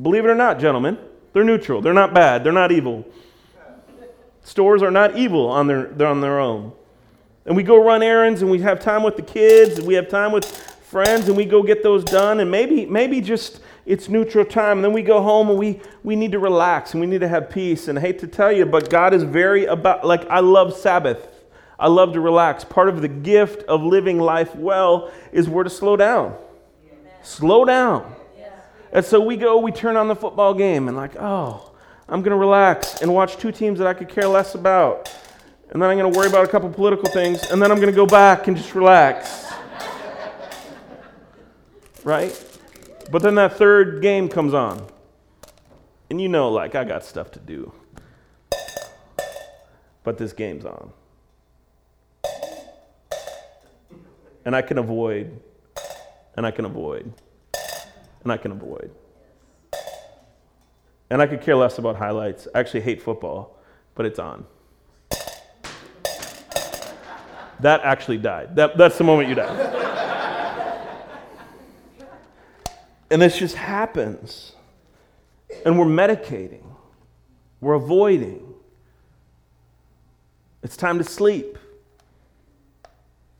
Believe 0.01 0.25
it 0.25 0.29
or 0.29 0.35
not, 0.35 0.59
gentlemen, 0.59 0.97
they're 1.33 1.43
neutral. 1.43 1.81
They're 1.81 1.93
not 1.93 2.13
bad. 2.13 2.43
They're 2.43 2.53
not 2.53 2.71
evil. 2.71 3.05
Stores 4.43 4.81
are 4.81 4.91
not 4.91 5.17
evil 5.17 5.47
on 5.47 5.67
their, 5.67 5.87
they're 5.87 6.07
on 6.07 6.21
their 6.21 6.39
own. 6.39 6.71
And 7.45 7.55
we 7.55 7.63
go 7.63 7.83
run 7.83 8.01
errands 8.01 8.41
and 8.41 8.49
we 8.49 8.59
have 8.59 8.79
time 8.79 9.03
with 9.03 9.15
the 9.15 9.21
kids 9.21 9.77
and 9.77 9.87
we 9.87 9.93
have 9.95 10.07
time 10.07 10.31
with 10.31 10.45
friends 10.45 11.27
and 11.27 11.35
we 11.35 11.43
go 11.45 11.61
get 11.61 11.83
those 11.83 12.03
done 12.03 12.39
and 12.39 12.49
maybe 12.49 12.85
maybe 12.85 13.19
just 13.19 13.59
it's 13.85 14.07
neutral 14.07 14.45
time 14.45 14.77
and 14.77 14.85
then 14.85 14.93
we 14.93 15.01
go 15.01 15.21
home 15.21 15.49
and 15.49 15.59
we 15.59 15.81
we 16.03 16.15
need 16.15 16.31
to 16.31 16.39
relax 16.39 16.93
and 16.93 17.01
we 17.01 17.07
need 17.07 17.19
to 17.19 17.27
have 17.27 17.49
peace 17.49 17.89
and 17.89 17.97
I 17.97 18.01
hate 18.01 18.19
to 18.19 18.27
tell 18.27 18.53
you 18.53 18.65
but 18.65 18.89
God 18.89 19.13
is 19.13 19.23
very 19.23 19.65
about 19.65 20.05
like 20.05 20.25
I 20.29 20.39
love 20.39 20.73
Sabbath. 20.73 21.36
I 21.79 21.87
love 21.87 22.13
to 22.13 22.19
relax. 22.19 22.63
Part 22.63 22.89
of 22.89 23.01
the 23.01 23.07
gift 23.07 23.63
of 23.63 23.83
living 23.83 24.19
life 24.19 24.55
well 24.55 25.11
is 25.31 25.47
we're 25.47 25.63
to 25.63 25.69
slow 25.69 25.95
down. 25.95 26.35
Slow 27.23 27.65
down. 27.65 28.15
And 28.91 29.03
so 29.03 29.19
we 29.19 29.35
go, 29.35 29.57
we 29.59 29.71
turn 29.71 29.97
on 29.97 30.07
the 30.07 30.15
football 30.15 30.53
game 30.53 30.87
and 30.87 30.95
like, 30.95 31.15
oh, 31.19 31.71
I'm 32.07 32.21
going 32.21 32.31
to 32.31 32.37
relax 32.37 33.01
and 33.01 33.13
watch 33.13 33.37
two 33.37 33.51
teams 33.51 33.79
that 33.79 33.87
I 33.87 33.93
could 33.93 34.09
care 34.09 34.27
less 34.27 34.55
about. 34.55 35.13
And 35.69 35.81
then 35.81 35.89
I'm 35.89 35.97
going 35.97 36.11
to 36.11 36.17
worry 36.17 36.29
about 36.29 36.45
a 36.45 36.47
couple 36.47 36.69
political 36.69 37.09
things 37.09 37.43
and 37.51 37.61
then 37.61 37.69
I'm 37.69 37.77
going 37.77 37.91
to 37.91 37.95
go 37.95 38.05
back 38.05 38.47
and 38.47 38.55
just 38.55 38.73
relax 38.73 39.47
right? 42.07 42.31
But 43.11 43.21
then 43.21 43.35
that 43.35 43.57
third 43.57 44.01
game 44.01 44.29
comes 44.29 44.53
on. 44.53 44.87
And 46.09 46.21
you 46.21 46.29
know, 46.29 46.49
like, 46.49 46.73
I 46.73 46.85
got 46.85 47.03
stuff 47.03 47.31
to 47.31 47.39
do. 47.39 47.73
But 50.03 50.17
this 50.17 50.31
game's 50.31 50.65
on. 50.65 50.93
And 54.47 54.55
I 54.55 54.61
can 54.61 54.77
avoid, 54.77 55.41
and 56.37 56.47
I 56.47 56.51
can 56.51 56.63
avoid, 56.63 57.11
and 58.23 58.31
I 58.31 58.37
can 58.37 58.53
avoid. 58.53 58.89
And 61.09 61.21
I 61.21 61.27
could 61.27 61.41
care 61.41 61.57
less 61.57 61.79
about 61.79 61.97
highlights. 61.97 62.47
I 62.55 62.59
actually 62.59 62.79
hate 62.79 63.01
football, 63.01 63.59
but 63.93 64.05
it's 64.05 64.19
on. 64.19 64.45
That 67.59 67.81
actually 67.83 68.19
died. 68.19 68.55
That, 68.55 68.77
that's 68.77 68.97
the 68.97 69.03
moment 69.03 69.27
you 69.27 69.35
die. 69.35 69.83
And 73.11 73.21
this 73.21 73.37
just 73.37 73.55
happens. 73.55 74.53
And 75.65 75.77
we're 75.77 75.85
medicating, 75.87 76.63
we're 77.59 77.73
avoiding. 77.73 78.53
It's 80.63 80.77
time 80.77 80.99
to 80.99 81.03
sleep. 81.03 81.57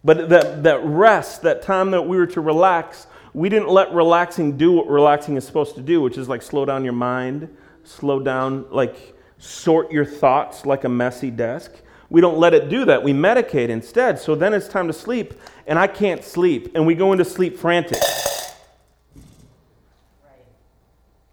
But 0.04 0.30
that, 0.30 0.64
that 0.64 0.84
rest, 0.84 1.42
that 1.42 1.62
time 1.62 1.92
that 1.92 2.04
we 2.04 2.18
were 2.18 2.28
to 2.28 2.42
relax, 2.42 3.08
we 3.34 3.50
didn't 3.50 3.70
let 3.70 3.94
relaxing 3.94 4.58
do 4.58 4.72
what 4.72 4.88
relaxing 4.88 5.36
is 5.36 5.46
supposed 5.46 5.76
to 5.76 5.82
do, 5.82 6.02
which 6.02 6.18
is 6.18 6.30
like 6.30 6.42
slow 6.42 6.66
down 6.66 6.84
your 6.84 6.94
mind, 6.94 7.56
slow 7.84 8.20
down, 8.20 8.66
like 8.70 9.16
sort 9.38 9.92
your 9.92 10.06
thoughts 10.06 10.66
like 10.66 10.84
a 10.84 10.90
messy 10.90 11.32
desk. 11.32 11.72
We 12.10 12.22
don't 12.22 12.38
let 12.38 12.54
it 12.54 12.70
do 12.70 12.86
that. 12.86 13.04
We 13.04 13.12
medicate 13.12 13.70
instead. 13.70 14.18
So 14.18 14.34
then 14.34 14.54
it's 14.54 14.68
time 14.68 14.88
to 14.88 14.94
sleep, 14.94 15.34
and 15.66 15.78
I 15.78 15.88
can't 15.88 16.24
sleep. 16.24 16.72
And 16.74 16.88
we 16.88 16.96
go 16.96 17.12
into 17.12 17.26
sleep 17.26 17.58
frantic 17.58 18.02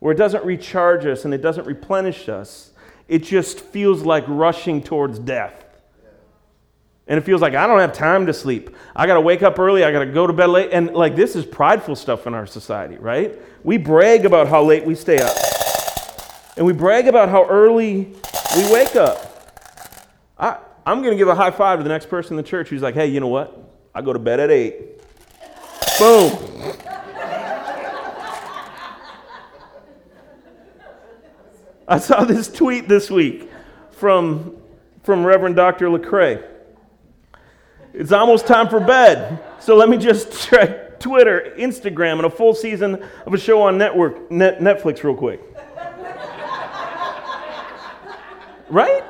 where 0.04 0.12
it 0.12 0.18
doesn't 0.18 0.44
recharge 0.44 1.06
us 1.06 1.24
and 1.24 1.32
it 1.32 1.40
doesn't 1.40 1.66
replenish 1.66 2.28
us. 2.28 2.72
It 3.08 3.20
just 3.20 3.60
feels 3.60 4.02
like 4.02 4.22
rushing 4.28 4.82
towards 4.82 5.18
death. 5.18 5.63
And 7.06 7.18
it 7.18 7.22
feels 7.22 7.42
like 7.42 7.54
I 7.54 7.66
don't 7.66 7.80
have 7.80 7.92
time 7.92 8.26
to 8.26 8.32
sleep. 8.32 8.74
I 8.96 9.06
got 9.06 9.14
to 9.14 9.20
wake 9.20 9.42
up 9.42 9.58
early. 9.58 9.84
I 9.84 9.92
got 9.92 10.00
to 10.00 10.06
go 10.06 10.26
to 10.26 10.32
bed 10.32 10.48
late. 10.48 10.70
And 10.72 10.94
like 10.94 11.14
this 11.14 11.36
is 11.36 11.44
prideful 11.44 11.96
stuff 11.96 12.26
in 12.26 12.32
our 12.32 12.46
society, 12.46 12.96
right? 12.96 13.38
We 13.62 13.76
brag 13.76 14.24
about 14.24 14.48
how 14.48 14.62
late 14.62 14.84
we 14.84 14.94
stay 14.94 15.20
up. 15.20 15.36
And 16.56 16.64
we 16.64 16.72
brag 16.72 17.06
about 17.06 17.28
how 17.28 17.46
early 17.46 18.14
we 18.56 18.72
wake 18.72 18.96
up. 18.96 19.50
I, 20.38 20.58
I'm 20.86 21.02
going 21.02 21.12
to 21.12 21.18
give 21.18 21.28
a 21.28 21.34
high 21.34 21.50
five 21.50 21.78
to 21.78 21.82
the 21.82 21.88
next 21.90 22.08
person 22.08 22.32
in 22.32 22.36
the 22.38 22.48
church 22.48 22.68
who's 22.68 22.82
like, 22.82 22.94
hey, 22.94 23.06
you 23.06 23.20
know 23.20 23.28
what? 23.28 23.58
I 23.94 24.00
go 24.00 24.12
to 24.12 24.18
bed 24.18 24.40
at 24.40 24.50
8. 24.50 25.00
Boom. 25.98 26.74
I 31.86 31.98
saw 31.98 32.24
this 32.24 32.48
tweet 32.48 32.88
this 32.88 33.10
week 33.10 33.50
from, 33.90 34.56
from 35.02 35.24
Reverend 35.24 35.56
Dr. 35.56 35.88
Lecrae. 35.88 36.53
It's 37.94 38.10
almost 38.10 38.48
time 38.48 38.68
for 38.68 38.80
bed, 38.80 39.38
so 39.60 39.76
let 39.76 39.88
me 39.88 39.96
just 39.96 40.48
check 40.50 40.98
Twitter, 40.98 41.54
Instagram, 41.56 42.14
and 42.14 42.24
a 42.24 42.30
full 42.30 42.52
season 42.52 43.00
of 43.24 43.32
a 43.32 43.38
show 43.38 43.62
on 43.62 43.78
network, 43.78 44.32
net, 44.32 44.58
Netflix 44.58 45.04
real 45.04 45.14
quick. 45.14 45.40
right? 48.68 49.04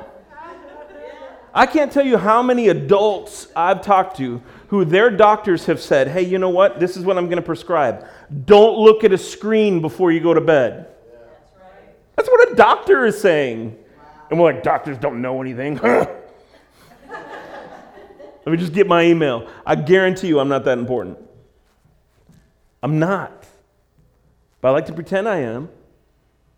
I 1.51 1.65
can't 1.65 1.91
tell 1.91 2.05
you 2.05 2.17
how 2.17 2.43
many 2.43 2.67
adults 2.67 3.47
I've 3.55 3.81
talked 3.81 4.17
to 4.17 4.39
who 4.67 4.85
their 4.85 5.09
doctors 5.09 5.65
have 5.65 5.81
said, 5.81 6.07
hey, 6.07 6.21
you 6.21 6.37
know 6.37 6.49
what? 6.49 6.79
This 6.79 6.95
is 6.95 7.05
what 7.05 7.17
I'm 7.17 7.25
going 7.25 7.37
to 7.37 7.41
prescribe. 7.41 8.05
Don't 8.45 8.77
look 8.77 9.03
at 9.03 9.13
a 9.13 9.17
screen 9.17 9.81
before 9.81 10.11
you 10.11 10.19
go 10.19 10.33
to 10.33 10.41
bed. 10.41 10.89
That's 12.15 12.29
what 12.29 12.51
a 12.51 12.55
doctor 12.55 13.05
is 13.05 13.19
saying. 13.19 13.75
And 14.29 14.39
we're 14.39 14.53
like, 14.53 14.61
doctors 14.63 14.99
don't 14.99 15.23
know 15.23 15.41
anything. 15.41 15.79
Let 18.45 18.51
me 18.51 18.57
just 18.57 18.73
get 18.73 18.87
my 18.87 19.03
email. 19.03 19.49
I 19.65 19.75
guarantee 19.75 20.27
you 20.27 20.39
I'm 20.39 20.49
not 20.49 20.65
that 20.65 20.77
important. 20.77 21.17
I'm 22.83 22.99
not. 22.99 23.47
But 24.61 24.69
I 24.69 24.71
like 24.71 24.85
to 24.85 24.93
pretend 24.93 25.27
I 25.27 25.37
am. 25.37 25.69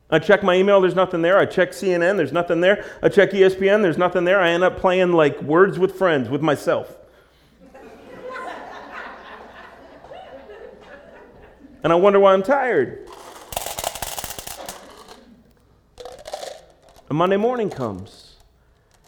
I 0.09 0.19
check 0.19 0.41
my 0.41 0.55
email, 0.55 0.79
there's 0.79 0.95
nothing 0.95 1.21
there. 1.21 1.37
I 1.37 1.45
check 1.45 1.71
CNN, 1.71 2.15
there's 2.17 2.31
nothing 2.31 2.61
there. 2.61 2.85
I 3.01 3.09
check 3.09 3.31
ESPN, 3.31 3.81
there's 3.81 3.97
nothing 3.97 4.23
there. 4.23 4.39
I 4.39 4.49
end 4.49 4.63
up 4.63 4.77
playing 4.77 5.11
like 5.11 5.41
words 5.41 5.77
with 5.79 5.97
friends 5.97 6.29
with 6.29 6.41
myself. 6.41 6.95
and 11.83 11.91
I 11.91 11.95
wonder 11.95 12.19
why 12.19 12.33
I'm 12.33 12.43
tired. 12.43 13.09
And 17.09 17.17
Monday 17.17 17.37
morning 17.37 17.69
comes. 17.69 18.26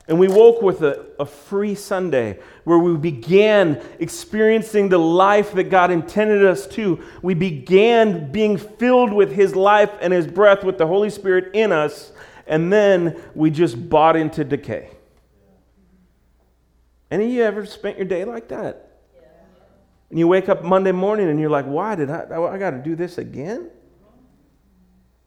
And 0.10 0.18
we 0.18 0.28
woke 0.28 0.64
with 0.64 0.82
a, 0.82 1.06
a 1.20 1.26
free 1.26 1.76
Sunday 1.76 2.40
where 2.64 2.80
we 2.80 2.98
began 2.98 3.80
experiencing 4.00 4.90
the 4.90 4.98
life 4.98 5.54
that 5.54 5.66
God 5.66 5.92
intended 5.92 6.44
us 6.44 6.66
to. 6.70 7.00
We 7.22 7.36
began 7.36 8.32
being 8.32 8.58
filled 8.58 9.14
with 9.14 9.32
His 9.32 9.56
life 9.56 9.92
and 10.02 10.12
His 10.12 10.26
breath 10.26 10.64
with 10.64 10.80
the 10.80 10.88
Holy 10.88 11.12
Spirit 11.12 11.54
in 11.54 11.72
us. 11.72 12.12
And 12.48 12.74
then 12.74 13.22
we 13.36 13.52
just 13.52 13.88
bought 13.88 14.16
into 14.16 14.44
decay. 14.44 14.90
Any 17.12 17.26
of 17.26 17.32
you 17.32 17.44
ever 17.44 17.68
spent 17.68 17.98
your 17.98 18.08
day 18.08 18.26
like 18.26 18.48
that? 18.48 19.02
And 20.10 20.18
you 20.18 20.28
wake 20.28 20.50
up 20.50 20.64
Monday 20.64 20.92
morning 20.92 21.30
and 21.30 21.40
you're 21.40 21.52
like, 21.52 21.66
why 21.66 21.94
did 21.94 22.10
I, 22.10 22.22
I 22.22 22.58
got 22.58 22.72
to 22.72 22.80
do 22.80 22.96
this 22.96 23.20
again? 23.20 23.70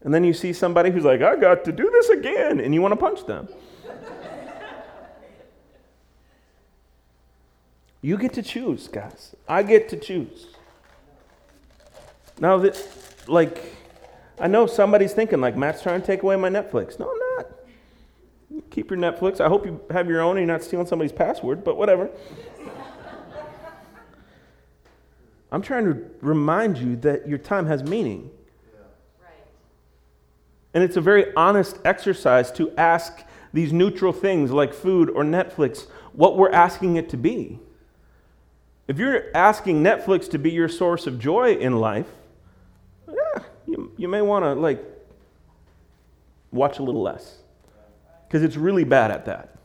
And 0.00 0.12
then 0.12 0.24
you 0.24 0.32
see 0.32 0.52
somebody 0.52 0.90
who's 0.90 1.04
like, 1.04 1.22
I 1.22 1.36
got 1.36 1.64
to 1.66 1.70
do 1.70 1.88
this 1.88 2.08
again, 2.08 2.58
and 2.58 2.74
you 2.74 2.82
want 2.82 2.90
to 2.90 2.96
punch 2.96 3.24
them. 3.24 3.48
You 8.02 8.18
get 8.18 8.32
to 8.34 8.42
choose, 8.42 8.88
guys. 8.88 9.34
I 9.48 9.62
get 9.62 9.88
to 9.90 9.96
choose. 9.96 10.48
Now, 12.40 12.58
that, 12.58 12.84
like, 13.28 13.62
I 14.40 14.48
know 14.48 14.66
somebody's 14.66 15.12
thinking, 15.12 15.40
like, 15.40 15.56
Matt's 15.56 15.82
trying 15.82 16.00
to 16.00 16.06
take 16.06 16.24
away 16.24 16.34
my 16.34 16.50
Netflix. 16.50 16.98
No, 16.98 17.08
I'm 17.10 17.18
not. 17.36 17.46
Keep 18.70 18.90
your 18.90 18.98
Netflix. 18.98 19.40
I 19.40 19.48
hope 19.48 19.64
you 19.64 19.80
have 19.90 20.08
your 20.08 20.20
own 20.20 20.36
and 20.36 20.46
you're 20.46 20.54
not 20.54 20.64
stealing 20.64 20.86
somebody's 20.86 21.12
password, 21.12 21.62
but 21.62 21.76
whatever. 21.76 22.10
I'm 25.52 25.62
trying 25.62 25.84
to 25.84 26.04
remind 26.20 26.78
you 26.78 26.96
that 26.96 27.28
your 27.28 27.38
time 27.38 27.66
has 27.66 27.84
meaning. 27.84 28.30
And 30.74 30.82
it's 30.82 30.96
a 30.96 31.00
very 31.00 31.32
honest 31.34 31.78
exercise 31.84 32.50
to 32.52 32.72
ask 32.76 33.22
these 33.52 33.72
neutral 33.72 34.12
things 34.12 34.50
like 34.50 34.72
food 34.72 35.10
or 35.10 35.22
Netflix 35.22 35.86
what 36.14 36.36
we're 36.36 36.50
asking 36.50 36.96
it 36.96 37.10
to 37.10 37.16
be. 37.16 37.60
If 38.88 38.98
you're 38.98 39.34
asking 39.34 39.82
Netflix 39.82 40.28
to 40.30 40.38
be 40.38 40.50
your 40.50 40.68
source 40.68 41.06
of 41.06 41.18
joy 41.18 41.54
in 41.54 41.78
life, 41.78 42.06
yeah, 43.08 43.42
you, 43.66 43.92
you 43.96 44.08
may 44.08 44.22
want 44.22 44.44
to 44.44 44.54
like 44.54 44.82
watch 46.50 46.78
a 46.78 46.82
little 46.82 47.02
less 47.02 47.38
because 48.26 48.42
it's 48.42 48.56
really 48.56 48.84
bad 48.84 49.10
at 49.10 49.24
that. 49.26 49.56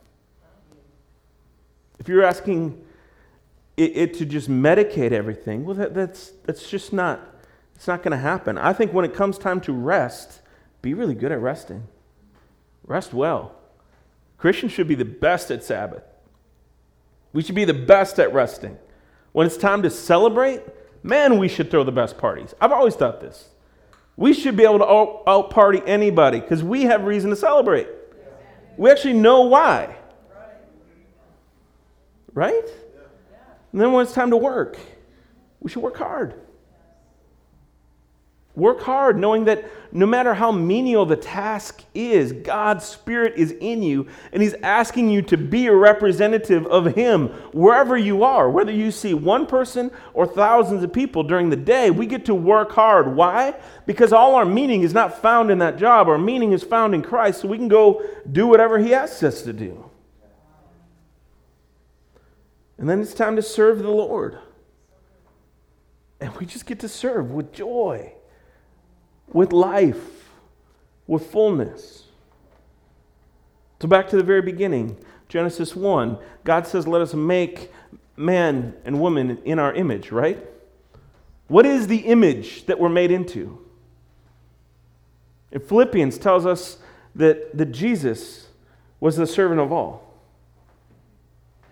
If 1.98 2.08
you're 2.08 2.22
asking 2.22 2.82
it, 3.76 3.96
it 3.96 4.14
to 4.14 4.26
just 4.26 4.48
medicate 4.48 5.12
everything, 5.12 5.64
well, 5.64 5.74
that, 5.74 5.94
that's, 5.94 6.32
that's 6.44 6.68
just 6.70 6.92
not, 6.92 7.20
it's 7.74 7.88
not 7.88 8.02
going 8.02 8.12
to 8.12 8.18
happen. 8.18 8.56
I 8.56 8.72
think 8.72 8.92
when 8.92 9.04
it 9.04 9.14
comes 9.14 9.36
time 9.36 9.60
to 9.62 9.72
rest, 9.72 10.40
be 10.80 10.94
really 10.94 11.14
good 11.14 11.32
at 11.32 11.40
resting. 11.40 11.84
Rest 12.86 13.12
well. 13.12 13.54
Christians 14.38 14.72
should 14.72 14.88
be 14.88 14.94
the 14.94 15.04
best 15.04 15.50
at 15.50 15.64
Sabbath. 15.64 16.04
We 17.32 17.42
should 17.42 17.56
be 17.56 17.64
the 17.64 17.74
best 17.74 18.18
at 18.18 18.32
resting. 18.32 18.78
When 19.32 19.46
it's 19.46 19.56
time 19.56 19.82
to 19.82 19.90
celebrate, 19.90 20.62
man, 21.02 21.38
we 21.38 21.48
should 21.48 21.70
throw 21.70 21.84
the 21.84 21.92
best 21.92 22.18
parties. 22.18 22.54
I've 22.60 22.72
always 22.72 22.94
thought 22.94 23.20
this. 23.20 23.48
We 24.16 24.34
should 24.34 24.56
be 24.56 24.64
able 24.64 24.78
to 24.78 24.86
out, 24.86 25.22
out 25.26 25.50
party 25.50 25.80
anybody 25.86 26.40
because 26.40 26.62
we 26.62 26.82
have 26.84 27.04
reason 27.04 27.30
to 27.30 27.36
celebrate. 27.36 27.86
We 28.76 28.90
actually 28.90 29.14
know 29.14 29.42
why. 29.42 29.96
Right? 32.34 32.68
And 33.72 33.80
then 33.80 33.92
when 33.92 34.04
it's 34.04 34.14
time 34.14 34.30
to 34.30 34.36
work, 34.36 34.78
we 35.60 35.70
should 35.70 35.82
work 35.82 35.96
hard. 35.96 36.34
Work 38.58 38.80
hard, 38.80 39.16
knowing 39.16 39.44
that 39.44 39.70
no 39.92 40.04
matter 40.04 40.34
how 40.34 40.50
menial 40.50 41.06
the 41.06 41.14
task 41.14 41.84
is, 41.94 42.32
God's 42.32 42.84
Spirit 42.84 43.34
is 43.36 43.52
in 43.52 43.84
you, 43.84 44.08
and 44.32 44.42
He's 44.42 44.54
asking 44.64 45.10
you 45.10 45.22
to 45.22 45.36
be 45.36 45.68
a 45.68 45.74
representative 45.74 46.66
of 46.66 46.96
Him 46.96 47.28
wherever 47.52 47.96
you 47.96 48.24
are. 48.24 48.50
Whether 48.50 48.72
you 48.72 48.90
see 48.90 49.14
one 49.14 49.46
person 49.46 49.92
or 50.12 50.26
thousands 50.26 50.82
of 50.82 50.92
people 50.92 51.22
during 51.22 51.50
the 51.50 51.56
day, 51.56 51.92
we 51.92 52.04
get 52.04 52.24
to 52.24 52.34
work 52.34 52.72
hard. 52.72 53.14
Why? 53.14 53.54
Because 53.86 54.12
all 54.12 54.34
our 54.34 54.44
meaning 54.44 54.82
is 54.82 54.92
not 54.92 55.22
found 55.22 55.52
in 55.52 55.58
that 55.58 55.78
job, 55.78 56.08
our 56.08 56.18
meaning 56.18 56.50
is 56.50 56.64
found 56.64 56.96
in 56.96 57.02
Christ, 57.02 57.42
so 57.42 57.48
we 57.48 57.58
can 57.58 57.68
go 57.68 58.02
do 58.32 58.48
whatever 58.48 58.80
He 58.80 58.92
asks 58.92 59.22
us 59.22 59.42
to 59.42 59.52
do. 59.52 59.88
And 62.76 62.90
then 62.90 63.00
it's 63.00 63.14
time 63.14 63.36
to 63.36 63.42
serve 63.42 63.78
the 63.78 63.90
Lord. 63.90 64.36
And 66.20 66.36
we 66.38 66.46
just 66.46 66.66
get 66.66 66.80
to 66.80 66.88
serve 66.88 67.30
with 67.30 67.52
joy 67.52 68.14
with 69.32 69.52
life, 69.52 70.30
with 71.06 71.30
fullness. 71.30 72.04
So, 73.80 73.88
back 73.88 74.08
to 74.08 74.16
the 74.16 74.22
very 74.22 74.42
beginning, 74.42 74.96
Genesis 75.28 75.76
1, 75.76 76.18
God 76.44 76.66
says, 76.66 76.86
Let 76.86 77.00
us 77.00 77.14
make 77.14 77.70
man 78.16 78.74
and 78.84 79.00
woman 79.00 79.38
in 79.44 79.58
our 79.58 79.72
image, 79.72 80.10
right? 80.10 80.44
What 81.46 81.64
is 81.64 81.86
the 81.86 81.98
image 81.98 82.66
that 82.66 82.78
we're 82.78 82.88
made 82.88 83.10
into? 83.10 83.58
In 85.50 85.60
Philippians 85.60 86.18
tells 86.18 86.44
us 86.44 86.78
that, 87.14 87.56
that 87.56 87.72
Jesus 87.72 88.48
was 89.00 89.16
the 89.16 89.26
servant 89.26 89.60
of 89.60 89.72
all. 89.72 90.14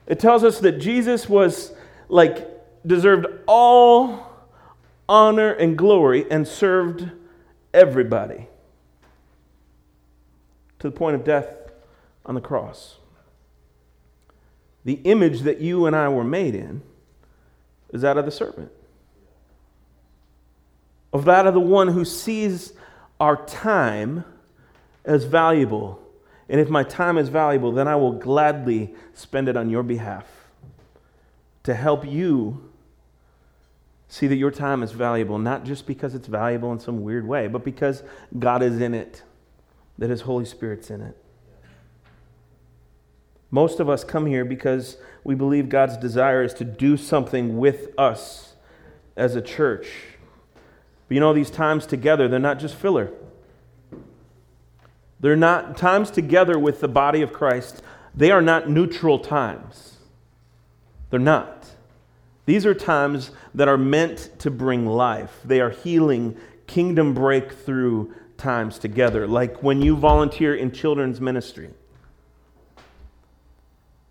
It 0.06 0.20
tells 0.20 0.44
us 0.44 0.60
that 0.60 0.80
Jesus 0.80 1.28
was 1.28 1.72
like 2.08 2.48
deserved 2.86 3.26
all 3.46 4.24
honor 5.08 5.52
and 5.52 5.76
glory 5.76 6.30
and 6.30 6.46
served 6.46 7.10
everybody 7.76 8.48
to 10.78 10.90
the 10.90 10.96
point 10.96 11.14
of 11.14 11.24
death 11.24 11.46
on 12.24 12.34
the 12.34 12.40
cross. 12.40 12.96
The 14.84 14.94
image 15.04 15.42
that 15.42 15.60
you 15.60 15.86
and 15.86 15.94
I 15.94 16.08
were 16.08 16.24
made 16.24 16.54
in 16.54 16.82
is 17.92 18.02
that 18.02 18.16
of 18.16 18.24
the 18.24 18.30
servant, 18.30 18.72
of 21.12 21.24
that 21.26 21.46
of 21.46 21.54
the 21.54 21.60
one 21.60 21.88
who 21.88 22.04
sees 22.04 22.72
our 23.20 23.44
time 23.46 24.24
as 25.04 25.24
valuable. 25.24 26.02
And 26.48 26.60
if 26.60 26.68
my 26.68 26.82
time 26.82 27.18
is 27.18 27.28
valuable, 27.28 27.72
then 27.72 27.88
I 27.88 27.96
will 27.96 28.12
gladly 28.12 28.94
spend 29.14 29.48
it 29.48 29.56
on 29.56 29.70
your 29.70 29.82
behalf 29.82 30.26
to 31.64 31.74
help 31.74 32.06
you 32.06 32.70
See 34.08 34.26
that 34.28 34.36
your 34.36 34.50
time 34.50 34.82
is 34.82 34.92
valuable, 34.92 35.38
not 35.38 35.64
just 35.64 35.86
because 35.86 36.14
it's 36.14 36.28
valuable 36.28 36.72
in 36.72 36.78
some 36.78 37.02
weird 37.02 37.26
way, 37.26 37.48
but 37.48 37.64
because 37.64 38.02
God 38.38 38.62
is 38.62 38.80
in 38.80 38.94
it, 38.94 39.22
that 39.98 40.10
His 40.10 40.22
Holy 40.22 40.44
Spirit's 40.44 40.90
in 40.90 41.00
it. 41.00 41.16
Most 43.50 43.80
of 43.80 43.88
us 43.88 44.04
come 44.04 44.26
here 44.26 44.44
because 44.44 44.96
we 45.24 45.34
believe 45.34 45.68
God's 45.68 45.96
desire 45.96 46.42
is 46.42 46.54
to 46.54 46.64
do 46.64 46.96
something 46.96 47.58
with 47.58 47.88
us 47.98 48.54
as 49.16 49.34
a 49.34 49.42
church. 49.42 49.88
But 51.08 51.14
you 51.14 51.20
know, 51.20 51.32
these 51.32 51.50
times 51.50 51.86
together, 51.86 52.28
they're 52.28 52.38
not 52.38 52.58
just 52.58 52.74
filler. 52.74 53.12
They're 55.20 55.36
not 55.36 55.76
times 55.76 56.10
together 56.10 56.58
with 56.58 56.80
the 56.80 56.88
body 56.88 57.22
of 57.22 57.32
Christ, 57.32 57.82
they 58.14 58.30
are 58.30 58.42
not 58.42 58.68
neutral 58.68 59.18
times. 59.18 59.98
They're 61.10 61.20
not. 61.20 61.75
These 62.46 62.64
are 62.64 62.74
times 62.74 63.32
that 63.54 63.68
are 63.68 63.76
meant 63.76 64.30
to 64.38 64.50
bring 64.50 64.86
life. 64.86 65.40
They 65.44 65.60
are 65.60 65.70
healing, 65.70 66.36
kingdom 66.68 67.12
breakthrough 67.12 68.14
times 68.38 68.78
together, 68.78 69.26
like 69.26 69.62
when 69.62 69.82
you 69.82 69.96
volunteer 69.96 70.54
in 70.54 70.70
children's 70.70 71.20
ministry. 71.20 71.70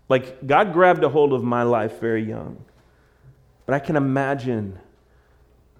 Like, 0.08 0.46
God 0.46 0.72
grabbed 0.72 1.02
a 1.02 1.08
hold 1.08 1.32
of 1.32 1.42
my 1.42 1.62
life 1.62 1.98
very 1.98 2.22
young. 2.22 2.64
But 3.64 3.74
I 3.74 3.78
can 3.80 3.96
imagine, 3.96 4.78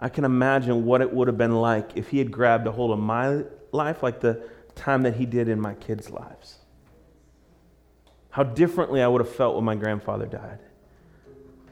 I 0.00 0.08
can 0.08 0.24
imagine 0.24 0.84
what 0.84 1.00
it 1.00 1.12
would 1.12 1.28
have 1.28 1.38
been 1.38 1.54
like 1.54 1.90
if 1.94 2.08
He 2.08 2.18
had 2.18 2.32
grabbed 2.32 2.66
a 2.66 2.72
hold 2.72 2.90
of 2.90 2.98
my 2.98 3.44
life 3.70 4.02
like 4.02 4.20
the 4.20 4.42
time 4.74 5.02
that 5.02 5.16
He 5.16 5.26
did 5.26 5.48
in 5.48 5.60
my 5.60 5.74
kids' 5.74 6.10
lives. 6.10 6.58
How 8.30 8.42
differently 8.42 9.02
I 9.02 9.08
would 9.08 9.20
have 9.20 9.32
felt 9.32 9.54
when 9.54 9.64
my 9.64 9.76
grandfather 9.76 10.26
died 10.26 10.58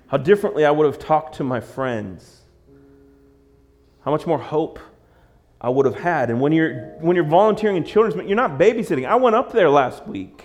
how 0.08 0.16
differently 0.16 0.64
I 0.64 0.70
would 0.70 0.86
have 0.86 0.98
talked 0.98 1.36
to 1.36 1.44
my 1.44 1.60
friends, 1.60 2.42
how 4.04 4.10
much 4.10 4.26
more 4.26 4.38
hope 4.38 4.78
I 5.60 5.68
would 5.70 5.86
have 5.86 5.96
had. 5.96 6.30
And 6.30 6.40
when 6.40 6.52
you're, 6.52 6.90
when 7.00 7.16
you're 7.16 7.24
volunteering 7.24 7.76
in 7.76 7.84
children's, 7.84 8.28
you're 8.28 8.36
not 8.36 8.58
babysitting. 8.58 9.06
I 9.06 9.16
went 9.16 9.34
up 9.34 9.52
there 9.52 9.70
last 9.70 10.06
week. 10.06 10.44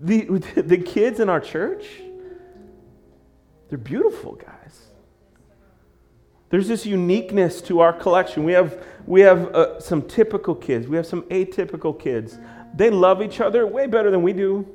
The, 0.00 0.24
the 0.56 0.78
kids 0.78 1.20
in 1.20 1.28
our 1.28 1.40
church, 1.40 1.86
they're 3.68 3.78
beautiful, 3.78 4.34
guys. 4.34 4.88
There's 6.50 6.66
this 6.66 6.86
uniqueness 6.86 7.60
to 7.62 7.80
our 7.80 7.92
collection. 7.92 8.44
We 8.44 8.52
have, 8.52 8.82
we 9.06 9.20
have 9.20 9.54
uh, 9.54 9.80
some 9.80 10.02
typical 10.02 10.54
kids, 10.54 10.88
we 10.88 10.96
have 10.96 11.06
some 11.06 11.22
atypical 11.24 11.98
kids. 11.98 12.38
They 12.74 12.90
love 12.90 13.22
each 13.22 13.40
other 13.40 13.66
way 13.66 13.86
better 13.86 14.10
than 14.10 14.22
we 14.22 14.32
do. 14.32 14.66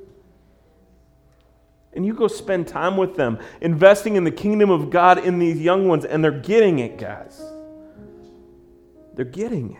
And 1.96 2.06
you 2.06 2.14
go 2.14 2.28
spend 2.28 2.68
time 2.68 2.98
with 2.98 3.16
them, 3.16 3.40
investing 3.62 4.16
in 4.16 4.24
the 4.24 4.32
kingdom 4.32 4.70
of 4.70 4.90
God 4.90 5.24
in 5.24 5.40
these 5.40 5.60
young 5.60 5.88
ones, 5.88 6.06
and 6.06 6.24
they're 6.24 6.32
getting 6.32 6.80
it, 6.80 6.98
guys. 6.98 7.42
They're 9.16 9.26
getting 9.26 9.74
it. 9.74 9.80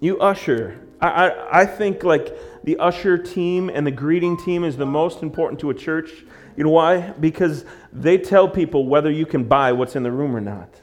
You 0.00 0.18
usher. 0.20 0.80
I, 1.00 1.08
I, 1.08 1.60
I 1.60 1.66
think 1.66 2.04
like 2.04 2.36
the 2.64 2.76
usher 2.78 3.18
team 3.18 3.68
and 3.68 3.86
the 3.86 3.90
greeting 3.90 4.36
team 4.36 4.64
is 4.64 4.76
the 4.76 4.86
most 4.86 5.22
important 5.22 5.60
to 5.60 5.70
a 5.70 5.74
church. 5.74 6.10
You 6.56 6.64
know 6.64 6.70
why? 6.70 7.10
Because 7.12 7.64
they 7.92 8.18
tell 8.18 8.48
people 8.48 8.86
whether 8.86 9.10
you 9.10 9.26
can 9.26 9.44
buy 9.44 9.72
what's 9.72 9.96
in 9.96 10.02
the 10.02 10.12
room 10.12 10.36
or 10.36 10.40
not. 10.40 10.80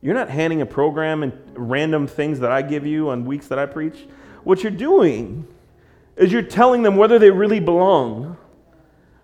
You're 0.00 0.14
not 0.14 0.28
handing 0.28 0.60
a 0.60 0.66
program 0.66 1.22
and 1.22 1.32
random 1.54 2.08
things 2.08 2.40
that 2.40 2.50
I 2.50 2.62
give 2.62 2.84
you 2.84 3.10
on 3.10 3.24
weeks 3.24 3.46
that 3.48 3.58
I 3.58 3.66
preach. 3.66 4.06
What 4.42 4.62
you're 4.64 4.72
doing 4.72 5.46
is 6.16 6.32
you're 6.32 6.42
telling 6.42 6.82
them 6.82 6.96
whether 6.96 7.18
they 7.18 7.30
really 7.30 7.60
belong, 7.60 8.36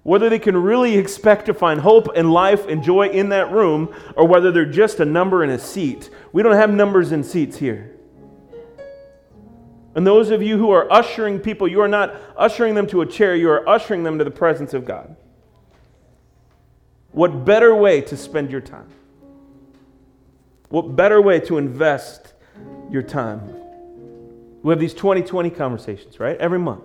whether 0.03 0.29
they 0.29 0.38
can 0.38 0.57
really 0.57 0.96
expect 0.96 1.46
to 1.46 1.55
find 1.55 1.81
hope 1.81 2.09
and 2.16 2.33
life 2.33 2.66
and 2.66 2.83
joy 2.83 3.09
in 3.09 3.29
that 3.29 3.51
room, 3.53 3.94
or 4.16 4.27
whether 4.27 4.51
they're 4.51 4.64
just 4.64 5.01
a 5.01 5.05
number 5.05 5.44
in 5.44 5.51
a 5.51 5.59
seat. 5.59 6.11
We 6.33 6.42
don't 6.42 6.57
have 6.57 6.70
numbers 6.70 7.12
in 7.12 7.22
seats 7.22 7.59
here. 7.59 7.94
And 9.94 10.07
those 10.07 10.31
of 10.31 10.42
you 10.42 10.59
who 10.59 10.70
are 10.70 10.90
ushering 10.92 11.40
people, 11.40 11.66
you 11.66 11.81
are 11.81 11.88
not 11.88 12.14
ushering 12.37 12.74
them 12.74 12.87
to 12.88 13.01
a 13.01 13.07
chair, 13.07 13.35
you 13.35 13.51
are 13.51 13.68
ushering 13.68 14.03
them 14.05 14.18
to 14.18 14.24
the 14.24 14.31
presence 14.31 14.72
of 14.72 14.85
God. 14.85 15.16
What 17.11 17.44
better 17.44 17.74
way 17.74 18.01
to 18.03 18.16
spend 18.16 18.51
your 18.51 18.61
time? 18.61 18.88
What 20.68 20.94
better 20.94 21.20
way 21.20 21.40
to 21.40 21.59
invest 21.59 22.35
your 22.90 23.03
time? 23.03 23.57
We 24.68 24.72
have 24.72 24.81
these 24.81 24.92
2020 24.92 25.48
conversations, 25.48 26.20
right? 26.20 26.37
Every 26.37 26.59
month. 26.59 26.85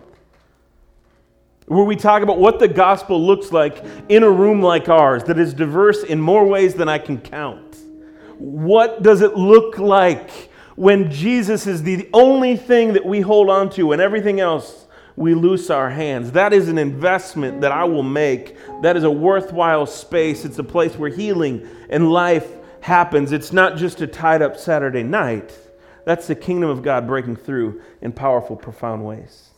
Where 1.66 1.84
we 1.84 1.98
talk 1.98 2.24
about 2.24 2.40
what 2.40 2.60
the 2.60 2.70
gospel 2.70 3.22
looks 3.22 3.52
like 3.52 3.84
in 4.08 4.24
a 4.24 4.32
room 4.32 4.62
like 4.62 4.88
ours 4.88 5.26
that 5.26 5.38
is 5.38 5.54
diverse 5.54 6.02
in 6.02 6.22
more 6.22 6.48
ways 6.48 6.76
than 6.76 6.88
I 6.88 6.98
can 6.98 7.18
count. 7.18 7.76
What 8.38 9.04
does 9.04 9.20
it 9.20 9.36
look 9.36 9.80
like 9.80 10.32
when 10.78 11.12
Jesus 11.12 11.68
is 11.68 11.84
the 11.84 12.10
only 12.14 12.56
thing 12.56 12.94
that 12.94 13.06
we 13.06 13.20
hold 13.20 13.50
on 13.50 13.70
to 13.72 13.92
and 13.92 14.02
everything 14.02 14.40
else 14.40 14.88
we 15.18 15.34
loose 15.34 15.70
our 15.70 15.90
hands? 15.90 16.32
That 16.32 16.54
is 16.54 16.70
an 16.70 16.78
investment 16.78 17.60
that 17.60 17.74
I 17.74 17.84
will 17.84 18.02
make. 18.02 18.56
That 18.82 18.96
is 18.96 19.04
a 19.04 19.12
worthwhile 19.12 19.88
space. 19.88 20.46
It's 20.46 20.58
a 20.58 20.64
place 20.64 20.96
where 20.96 21.10
healing 21.10 21.68
and 21.90 22.10
life 22.14 22.50
happens. 22.80 23.34
It's 23.34 23.52
not 23.52 23.76
just 23.76 24.00
a 24.00 24.08
tied 24.08 24.42
up 24.42 24.56
Saturday 24.56 25.04
night. 25.04 25.52
That's 26.06 26.28
the 26.28 26.36
kingdom 26.36 26.70
of 26.70 26.84
God 26.84 27.08
breaking 27.08 27.38
through 27.38 27.82
in 28.02 28.12
powerful, 28.12 28.56
profound 28.56 29.06
ways. 29.06 29.50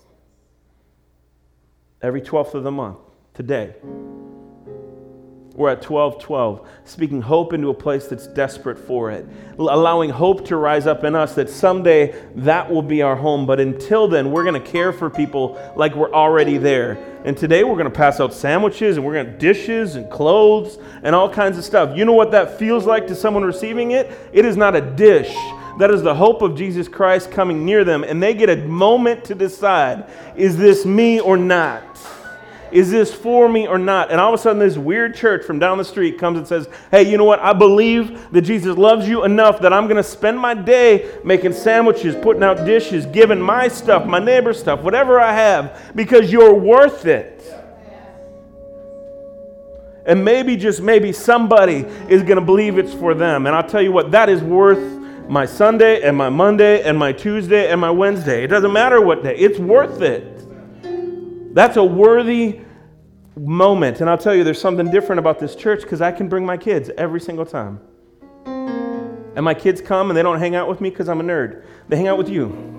Every 2.01 2.21
12th 2.21 2.53
of 2.53 2.63
the 2.63 2.71
month, 2.71 2.99
today, 3.33 3.73
we're 5.55 5.69
at 5.69 5.89
1212, 5.89 6.67
speaking 6.83 7.21
hope 7.21 7.53
into 7.53 7.69
a 7.69 7.73
place 7.73 8.07
that's 8.07 8.27
desperate 8.27 8.77
for 8.77 9.09
it, 9.09 9.25
allowing 9.57 10.09
hope 10.09 10.45
to 10.47 10.57
rise 10.57 10.85
up 10.85 11.05
in 11.05 11.15
us 11.15 11.33
that 11.35 11.49
someday 11.49 12.13
that 12.35 12.69
will 12.69 12.81
be 12.81 13.01
our 13.01 13.15
home. 13.15 13.45
But 13.45 13.61
until 13.61 14.09
then, 14.09 14.31
we're 14.31 14.43
going 14.43 14.61
to 14.61 14.71
care 14.71 14.91
for 14.91 15.09
people 15.09 15.57
like 15.77 15.95
we're 15.95 16.11
already 16.11 16.57
there. 16.57 16.97
And 17.23 17.37
today 17.37 17.63
we're 17.63 17.77
going 17.77 17.85
to 17.85 17.89
pass 17.89 18.19
out 18.19 18.33
sandwiches 18.33 18.97
and 18.97 19.05
we're 19.05 19.13
going 19.13 19.27
to 19.27 19.37
dishes 19.37 19.95
and 19.95 20.11
clothes 20.11 20.77
and 21.03 21.15
all 21.15 21.29
kinds 21.29 21.57
of 21.57 21.63
stuff. 21.63 21.97
You 21.97 22.03
know 22.03 22.13
what 22.13 22.31
that 22.31 22.59
feels 22.59 22.85
like 22.85 23.07
to 23.07 23.15
someone 23.15 23.45
receiving 23.45 23.91
it? 23.91 24.11
It 24.33 24.43
is 24.43 24.57
not 24.57 24.75
a 24.75 24.81
dish. 24.81 25.33
That 25.77 25.91
is 25.91 26.01
the 26.01 26.15
hope 26.15 26.41
of 26.41 26.55
Jesus 26.55 26.87
Christ 26.87 27.31
coming 27.31 27.65
near 27.65 27.83
them, 27.83 28.03
and 28.03 28.23
they 28.23 28.33
get 28.33 28.49
a 28.49 28.55
moment 28.55 29.25
to 29.25 29.35
decide 29.35 30.09
is 30.35 30.57
this 30.57 30.85
me 30.85 31.19
or 31.19 31.37
not? 31.37 31.83
Is 32.71 32.91
this 32.91 33.13
for 33.13 33.47
me 33.47 33.67
or 33.67 33.77
not? 33.77 34.11
And 34.11 34.19
all 34.19 34.33
of 34.33 34.39
a 34.39 34.41
sudden, 34.41 34.59
this 34.59 34.77
weird 34.77 35.15
church 35.15 35.45
from 35.45 35.59
down 35.59 35.77
the 35.77 35.85
street 35.85 36.17
comes 36.17 36.37
and 36.37 36.47
says, 36.47 36.67
Hey, 36.91 37.09
you 37.09 37.17
know 37.17 37.23
what? 37.23 37.39
I 37.39 37.53
believe 37.53 38.31
that 38.31 38.41
Jesus 38.41 38.77
loves 38.77 39.07
you 39.07 39.23
enough 39.23 39.61
that 39.61 39.71
I'm 39.71 39.85
going 39.85 39.95
to 39.95 40.03
spend 40.03 40.37
my 40.37 40.53
day 40.53 41.09
making 41.23 41.53
sandwiches, 41.53 42.15
putting 42.15 42.43
out 42.43 42.65
dishes, 42.65 43.05
giving 43.05 43.39
my 43.39 43.67
stuff, 43.67 44.05
my 44.05 44.19
neighbor's 44.19 44.59
stuff, 44.59 44.81
whatever 44.81 45.21
I 45.21 45.31
have, 45.31 45.93
because 45.95 46.31
you're 46.31 46.53
worth 46.53 47.05
it. 47.05 47.31
And 50.05 50.25
maybe, 50.25 50.55
just 50.57 50.81
maybe, 50.81 51.11
somebody 51.11 51.85
is 52.09 52.23
going 52.23 52.37
to 52.37 52.45
believe 52.45 52.77
it's 52.77 52.93
for 52.93 53.13
them. 53.13 53.47
And 53.47 53.55
I'll 53.55 53.67
tell 53.67 53.81
you 53.81 53.91
what, 53.91 54.11
that 54.11 54.27
is 54.29 54.41
worth 54.41 55.04
my 55.27 55.45
Sunday 55.45 56.01
and 56.01 56.15
my 56.15 56.29
Monday 56.29 56.83
and 56.83 56.97
my 56.97 57.11
Tuesday 57.11 57.71
and 57.71 57.81
my 57.81 57.89
Wednesday. 57.89 58.43
It 58.43 58.47
doesn't 58.47 58.71
matter 58.71 59.01
what 59.01 59.23
day, 59.23 59.35
it's 59.35 59.59
worth 59.59 60.01
it. 60.01 60.33
That's 61.53 61.77
a 61.77 61.83
worthy 61.83 62.61
moment. 63.37 64.01
And 64.01 64.09
I'll 64.09 64.17
tell 64.17 64.35
you, 64.35 64.43
there's 64.43 64.61
something 64.61 64.91
different 64.91 65.19
about 65.19 65.39
this 65.39 65.55
church 65.55 65.81
because 65.81 66.01
I 66.01 66.11
can 66.11 66.27
bring 66.27 66.45
my 66.45 66.57
kids 66.57 66.89
every 66.97 67.19
single 67.19 67.45
time. 67.45 67.79
And 68.45 69.43
my 69.43 69.53
kids 69.53 69.81
come 69.81 70.09
and 70.09 70.17
they 70.17 70.23
don't 70.23 70.39
hang 70.39 70.55
out 70.55 70.69
with 70.69 70.81
me 70.81 70.89
because 70.89 71.09
I'm 71.09 71.19
a 71.19 71.23
nerd, 71.23 71.63
they 71.89 71.97
hang 71.97 72.07
out 72.07 72.17
with 72.17 72.29
you 72.29 72.75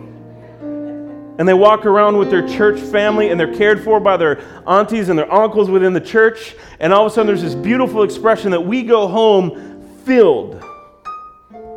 and 1.38 1.46
they 1.46 1.54
walk 1.54 1.84
around 1.84 2.16
with 2.16 2.30
their 2.30 2.46
church 2.48 2.80
family 2.80 3.28
and 3.28 3.38
they're 3.38 3.54
cared 3.54 3.84
for 3.84 4.00
by 4.00 4.16
their 4.16 4.40
aunties 4.66 5.08
and 5.08 5.18
their 5.18 5.30
uncles 5.32 5.68
within 5.68 5.92
the 5.92 6.00
church. 6.00 6.56
And 6.80 6.92
all 6.92 7.04
of 7.04 7.12
a 7.12 7.14
sudden, 7.14 7.26
there's 7.26 7.42
this 7.42 7.54
beautiful 7.54 8.02
expression 8.04 8.50
that 8.52 8.60
we 8.60 8.82
go 8.82 9.06
home 9.06 9.82
filled 10.04 10.64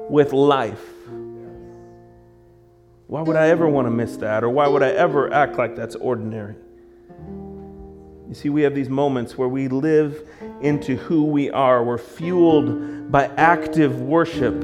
with 0.10 0.34
life. 0.34 0.84
Why 3.08 3.22
would 3.22 3.36
I 3.36 3.50
ever 3.50 3.67
want 3.67 3.88
to 3.88 3.91
miss 3.91 4.17
that? 4.17 4.43
Or 4.43 4.50
why 4.50 4.67
would 4.67 4.84
I 4.84 4.89
ever 4.89 5.34
act 5.34 5.58
like 5.58 5.76
that's 5.76 5.95
ordinary? 5.95 6.56
You 8.28 8.36
see, 8.36 8.50
we 8.50 8.62
have 8.62 8.76
these 8.76 8.89
moments 8.89 9.38
where 9.38 9.48
we 9.48 9.67
live 9.67 10.30
into 10.62 10.95
who 10.95 11.24
we 11.24 11.50
are. 11.50 11.84
We're 11.84 11.98
fueled 11.98 13.12
by 13.12 13.26
active 13.38 14.02
worship, 14.02 14.63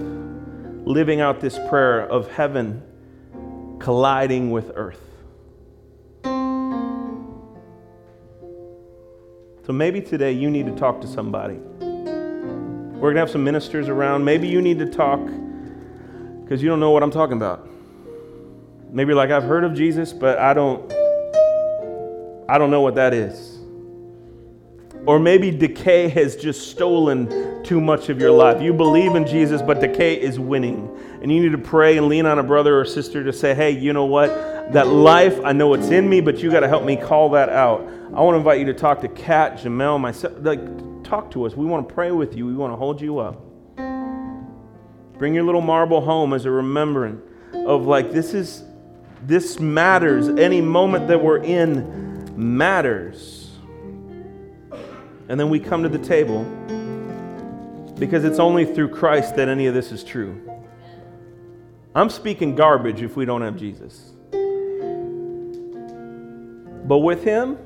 living 0.85 1.21
out 1.21 1.39
this 1.41 1.57
prayer 1.69 2.01
of 2.01 2.29
heaven 2.29 2.83
colliding 3.79 4.51
with 4.51 4.71
earth. 4.75 5.01
So 9.65 9.73
maybe 9.73 9.99
today 9.99 10.31
you 10.31 10.51
need 10.51 10.67
to 10.67 10.75
talk 10.75 11.01
to 11.01 11.07
somebody. 11.07 11.59
We're 13.05 13.11
going 13.13 13.17
to 13.17 13.27
have 13.27 13.33
some 13.33 13.43
ministers 13.43 13.87
around. 13.87 14.25
Maybe 14.25 14.47
you 14.47 14.63
need 14.63 14.79
to 14.79 14.87
talk 14.87 15.23
because 15.23 16.63
you 16.63 16.67
don't 16.67 16.79
know 16.79 16.89
what 16.89 17.03
I'm 17.03 17.11
talking 17.11 17.37
about. 17.37 17.69
Maybe 18.89 19.13
like 19.13 19.29
I've 19.29 19.43
heard 19.43 19.63
of 19.63 19.75
Jesus, 19.75 20.11
but 20.11 20.39
I 20.39 20.55
don't 20.55 20.91
I 22.49 22.57
don't 22.57 22.71
know 22.71 22.81
what 22.81 22.95
that 22.95 23.13
is. 23.13 23.59
Or 25.05 25.19
maybe 25.19 25.51
decay 25.51 26.07
has 26.07 26.35
just 26.35 26.71
stolen 26.71 27.63
too 27.63 27.79
much 27.79 28.09
of 28.09 28.19
your 28.19 28.31
life. 28.31 28.59
You 28.59 28.73
believe 28.73 29.13
in 29.13 29.27
Jesus, 29.27 29.61
but 29.61 29.81
decay 29.81 30.19
is 30.19 30.39
winning. 30.39 30.89
And 31.21 31.31
you 31.31 31.43
need 31.43 31.51
to 31.51 31.59
pray 31.59 31.99
and 31.99 32.07
lean 32.07 32.25
on 32.25 32.39
a 32.39 32.43
brother 32.43 32.79
or 32.79 32.85
sister 32.85 33.23
to 33.23 33.31
say, 33.31 33.53
hey, 33.53 33.69
you 33.69 33.93
know 33.93 34.05
what? 34.05 34.29
That 34.73 34.87
life, 34.87 35.39
I 35.45 35.51
know 35.51 35.75
it's 35.75 35.89
in 35.89 36.09
me, 36.09 36.21
but 36.21 36.39
you 36.39 36.49
got 36.49 36.61
to 36.61 36.67
help 36.67 36.83
me 36.83 36.95
call 36.95 37.29
that 37.29 37.49
out. 37.49 37.81
I 38.15 38.21
want 38.21 38.33
to 38.33 38.39
invite 38.39 38.57
you 38.57 38.65
to 38.65 38.73
talk 38.73 39.01
to 39.01 39.07
Kat, 39.09 39.59
Jamel, 39.59 39.99
myself. 39.99 40.33
Like, 40.39 40.61
talk 41.15 41.31
to 41.31 41.45
us. 41.45 41.55
We 41.55 41.65
want 41.65 41.87
to 41.87 41.93
pray 41.93 42.11
with 42.11 42.35
you. 42.35 42.45
We 42.45 42.53
want 42.55 42.73
to 42.73 42.77
hold 42.77 42.99
you 42.99 43.19
up. 43.19 43.41
Bring 45.17 45.33
your 45.33 45.43
little 45.43 45.61
marble 45.61 46.01
home 46.01 46.33
as 46.33 46.43
a 46.43 46.51
remembrance 46.51 47.21
of 47.53 47.85
like 47.85 48.11
this 48.11 48.33
is 48.33 48.65
this 49.23 49.57
matters. 49.59 50.27
Any 50.27 50.59
moment 50.59 51.07
that 51.07 51.23
we're 51.23 51.41
in 51.41 52.33
matters. 52.35 53.49
And 55.29 55.39
then 55.39 55.49
we 55.49 55.57
come 55.57 55.83
to 55.83 55.89
the 55.89 55.99
table 55.99 56.43
because 57.97 58.25
it's 58.25 58.39
only 58.39 58.65
through 58.65 58.89
Christ 58.89 59.37
that 59.37 59.47
any 59.47 59.67
of 59.67 59.73
this 59.73 59.93
is 59.93 60.03
true. 60.03 60.41
I'm 61.95 62.09
speaking 62.09 62.55
garbage 62.55 63.01
if 63.01 63.15
we 63.15 63.23
don't 63.23 63.41
have 63.41 63.55
Jesus. 63.55 64.11
But 66.87 66.99
with 66.99 67.23
Him, 67.23 67.57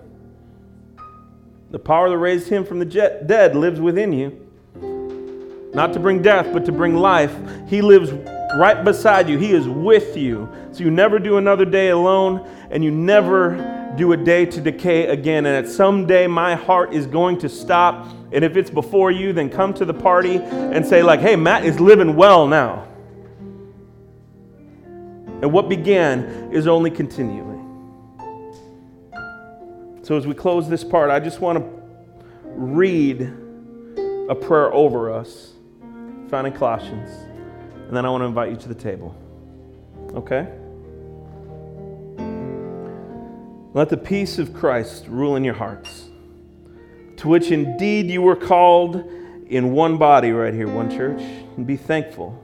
the 1.71 1.79
power 1.79 2.09
that 2.09 2.17
raised 2.17 2.47
Him 2.49 2.65
from 2.65 2.79
the 2.79 2.85
dead 2.85 3.55
lives 3.55 3.79
within 3.79 4.11
you. 4.11 4.45
Not 5.73 5.93
to 5.93 5.99
bring 5.99 6.21
death, 6.21 6.51
but 6.51 6.65
to 6.65 6.71
bring 6.71 6.95
life. 6.95 7.35
He 7.67 7.81
lives 7.81 8.11
right 8.55 8.83
beside 8.83 9.29
you, 9.29 9.37
He 9.37 9.51
is 9.51 9.67
with 9.67 10.17
you. 10.17 10.49
So 10.71 10.83
you 10.83 10.91
never 10.91 11.19
do 11.19 11.37
another 11.37 11.65
day 11.65 11.89
alone, 11.89 12.47
and 12.71 12.83
you 12.83 12.91
never 12.91 13.93
do 13.95 14.13
a 14.13 14.17
day 14.17 14.45
to 14.45 14.61
decay 14.61 15.07
again. 15.07 15.45
And 15.45 15.55
at 15.55 15.71
some 15.71 16.05
day, 16.07 16.25
my 16.27 16.55
heart 16.55 16.93
is 16.93 17.05
going 17.05 17.37
to 17.39 17.49
stop. 17.49 18.07
And 18.31 18.43
if 18.43 18.55
it's 18.55 18.69
before 18.69 19.11
you, 19.11 19.33
then 19.33 19.49
come 19.49 19.73
to 19.75 19.85
the 19.85 19.93
party 19.93 20.37
and 20.37 20.85
say, 20.85 21.03
like, 21.03 21.19
hey, 21.19 21.35
Matt 21.35 21.65
is 21.65 21.79
living 21.79 22.15
well 22.15 22.47
now. 22.47 22.87
And 25.41 25.51
what 25.51 25.69
began 25.69 26.51
is 26.51 26.67
only 26.67 26.91
continuing. 26.91 27.58
So, 30.09 30.17
as 30.17 30.25
we 30.25 30.33
close 30.33 30.67
this 30.67 30.83
part, 30.83 31.11
I 31.11 31.19
just 31.19 31.39
want 31.39 31.59
to 31.59 31.81
read 32.45 33.21
a 34.27 34.33
prayer 34.33 34.73
over 34.73 35.13
us 35.13 35.53
found 36.31 36.47
in 36.47 36.53
Colossians. 36.53 37.11
And 37.87 37.95
then 37.95 38.07
I 38.07 38.09
want 38.09 38.23
to 38.23 38.25
invite 38.25 38.49
you 38.49 38.57
to 38.57 38.67
the 38.69 38.73
table. 38.73 39.15
Okay? 40.15 40.47
Let 43.75 43.89
the 43.89 43.97
peace 43.97 44.39
of 44.39 44.51
Christ 44.51 45.05
rule 45.07 45.35
in 45.35 45.43
your 45.43 45.53
hearts, 45.53 46.09
to 47.17 47.27
which 47.27 47.51
indeed 47.51 48.07
you 48.07 48.23
were 48.23 48.35
called 48.35 49.07
in 49.45 49.73
one 49.73 49.97
body, 49.97 50.31
right 50.31 50.55
here, 50.55 50.67
one 50.67 50.89
church, 50.89 51.21
and 51.55 51.67
be 51.67 51.77
thankful. 51.77 52.43